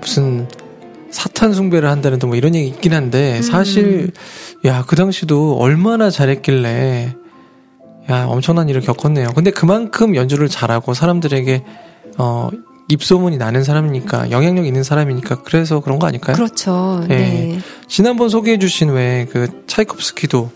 무슨 0.00 0.48
사탄 1.10 1.52
숭배를 1.52 1.88
한다는 1.88 2.18
뭐 2.20 2.34
이런 2.34 2.54
얘기 2.54 2.68
있긴 2.68 2.94
한데 2.94 3.38
음. 3.38 3.42
사실 3.42 4.10
야그 4.64 4.96
당시도 4.96 5.56
얼마나 5.58 6.10
잘했길래 6.10 7.14
야 8.08 8.24
엄청난 8.26 8.68
일을 8.68 8.80
겪었네요. 8.80 9.28
근데 9.34 9.50
그만큼 9.50 10.16
연주를 10.16 10.48
잘하고 10.48 10.94
사람들에게 10.94 11.64
어 12.18 12.48
입소문이 12.88 13.36
나는 13.36 13.62
사람이니까 13.62 14.30
영향력 14.30 14.66
있는 14.66 14.82
사람이니까 14.82 15.42
그래서 15.42 15.80
그런 15.80 15.98
거 15.98 16.06
아닐까요? 16.08 16.34
그렇죠. 16.34 17.04
네. 17.08 17.16
네. 17.16 17.58
지난번 17.88 18.28
소개해 18.28 18.58
주신 18.58 18.90
왜 18.90 19.26
그 19.30 19.64
차이콥스키도 19.66 20.50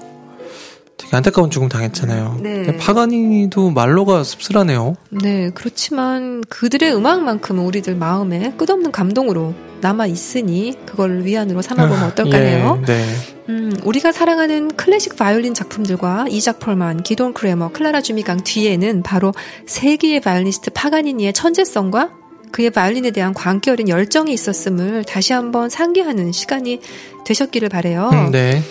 되게 0.97 1.17
안타까운 1.17 1.51
죽음 1.51 1.69
당했잖아요. 1.69 2.39
네. 2.41 2.77
파가니니도 2.77 3.71
말로가 3.71 4.23
씁쓸하네요. 4.23 4.97
네, 5.11 5.51
그렇지만 5.55 6.43
그들의 6.49 6.95
음악만큼은 6.95 7.65
우리들 7.65 7.97
마음에 7.97 8.53
끝없는 8.57 8.93
감동으로 8.93 9.55
남아 9.81 10.07
있으니 10.07 10.75
그걸 10.87 11.25
위안으로 11.25 11.61
삼아보면 11.61 12.03
아, 12.03 12.07
어떨까요? 12.07 12.83
예, 12.83 12.87
네. 12.87 13.05
음, 13.51 13.77
우리가 13.85 14.13
사랑하는 14.13 14.77
클래식 14.77 15.17
바이올린 15.17 15.53
작품들과 15.53 16.27
이작 16.31 16.59
펄만, 16.59 17.03
기돈 17.03 17.35
크레머, 17.35 17.73
클라라 17.73 18.01
주미강 18.01 18.45
뒤에는 18.45 19.03
바로 19.03 19.35
세기의 19.67 20.21
바이올리니스트 20.21 20.71
파가니니의 20.71 21.35
천재성과 21.35 22.11
그의 22.51 22.71
바이올린에 22.71 23.11
대한 23.11 23.35
광기 23.35 23.69
어린 23.69 23.89
열정이 23.89 24.33
있었음을 24.33 25.05
다시 25.05 25.33
한번 25.33 25.69
상기하는 25.69 26.33
시간이 26.33 26.81
되셨기를 27.27 27.69
바래요. 27.69 28.09
음, 28.13 28.31
네. 28.31 28.63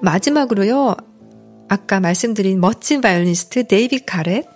마지막으로요. 0.00 0.96
아까 1.74 1.98
말씀드린 1.98 2.60
멋진 2.60 3.00
바이올리니스트 3.00 3.66
데이빗 3.66 4.06
가렛 4.06 4.46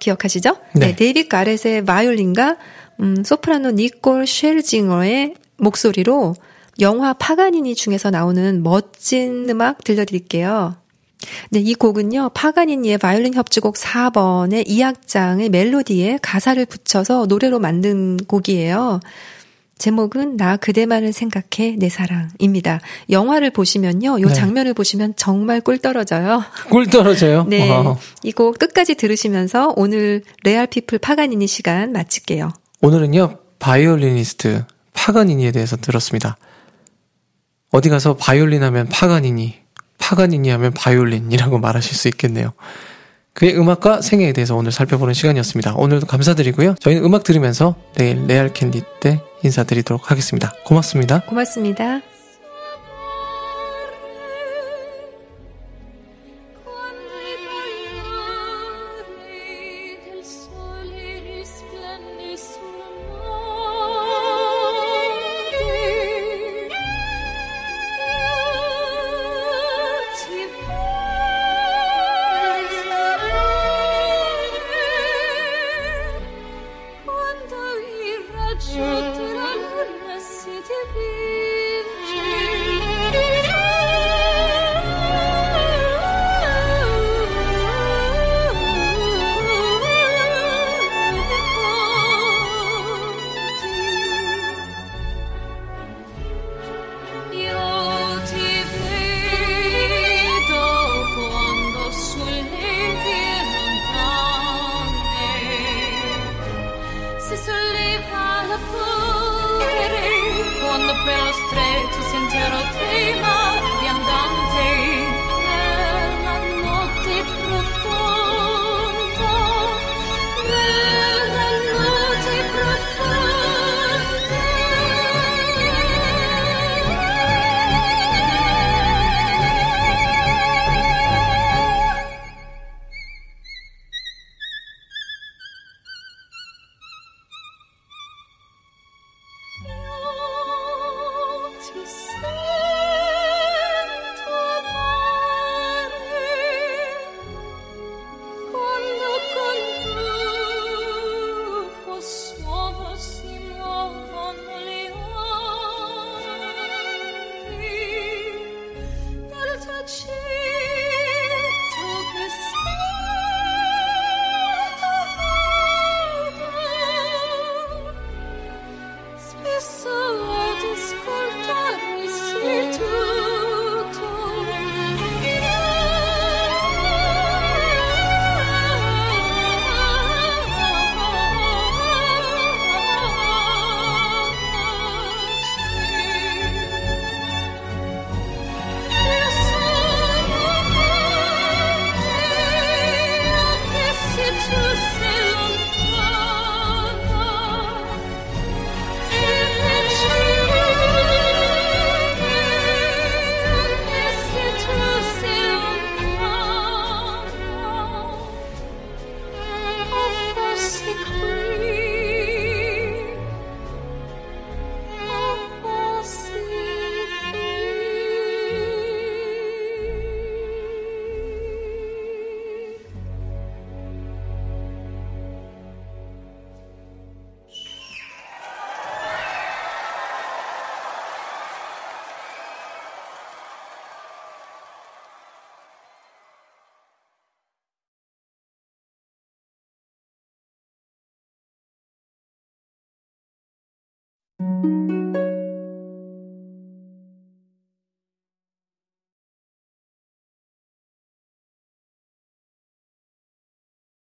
기억하시죠? 0.00 0.56
네. 0.74 0.88
네 0.88 0.96
데이빗 0.96 1.28
가렛의 1.28 1.84
바이올린과 1.84 2.56
음, 3.00 3.22
소프라노 3.24 3.70
니콜 3.70 4.26
셰르징어의 4.26 5.34
목소리로 5.56 6.34
영화 6.80 7.12
파가니니 7.12 7.76
중에서 7.76 8.10
나오는 8.10 8.62
멋진 8.64 9.48
음악 9.48 9.84
들려드릴게요. 9.84 10.74
네, 11.50 11.60
이 11.60 11.74
곡은요, 11.74 12.30
파가니니의 12.34 12.98
바이올린 12.98 13.34
협주곡 13.34 13.76
4번의 13.76 14.66
2악장의 14.66 15.50
멜로디에 15.50 16.18
가사를 16.20 16.66
붙여서 16.66 17.26
노래로 17.26 17.60
만든 17.60 18.16
곡이에요. 18.16 19.00
제목은 19.78 20.36
나 20.36 20.56
그대만을 20.56 21.12
생각해 21.12 21.76
내 21.78 21.88
사랑입니다. 21.88 22.80
영화를 23.10 23.50
보시면요, 23.50 24.20
요 24.20 24.26
네. 24.28 24.32
장면을 24.32 24.72
보시면 24.74 25.14
정말 25.16 25.60
꿀 25.60 25.78
떨어져요. 25.78 26.44
꿀 26.70 26.86
떨어져요? 26.86 27.44
네. 27.50 27.68
이 28.22 28.32
곡 28.32 28.58
끝까지 28.58 28.94
들으시면서 28.94 29.72
오늘 29.76 30.22
레알 30.44 30.66
피플 30.68 30.98
파가니니 30.98 31.46
시간 31.48 31.92
마칠게요. 31.92 32.52
오늘은요, 32.82 33.38
바이올리니스트 33.58 34.64
파가니니에 34.92 35.50
대해서 35.52 35.76
들었습니다. 35.76 36.36
어디 37.72 37.88
가서 37.88 38.16
바이올린 38.16 38.62
하면 38.62 38.88
파가니니, 38.88 39.56
파가니니 39.98 40.50
하면 40.50 40.72
바이올린이라고 40.72 41.58
말하실 41.58 41.96
수 41.96 42.08
있겠네요. 42.08 42.52
그의 43.34 43.58
음악과 43.58 44.00
생애에 44.00 44.32
대해서 44.32 44.54
오늘 44.54 44.72
살펴보는 44.72 45.12
시간이었습니다. 45.12 45.74
오늘도 45.74 46.06
감사드리고요. 46.06 46.76
저희는 46.78 47.04
음악 47.04 47.24
들으면서 47.24 47.74
내일 47.94 48.26
레알 48.26 48.52
캔디 48.52 48.82
때 49.00 49.20
인사드리도록 49.42 50.10
하겠습니다. 50.10 50.52
고맙습니다. 50.64 51.20
고맙습니다. 51.26 52.13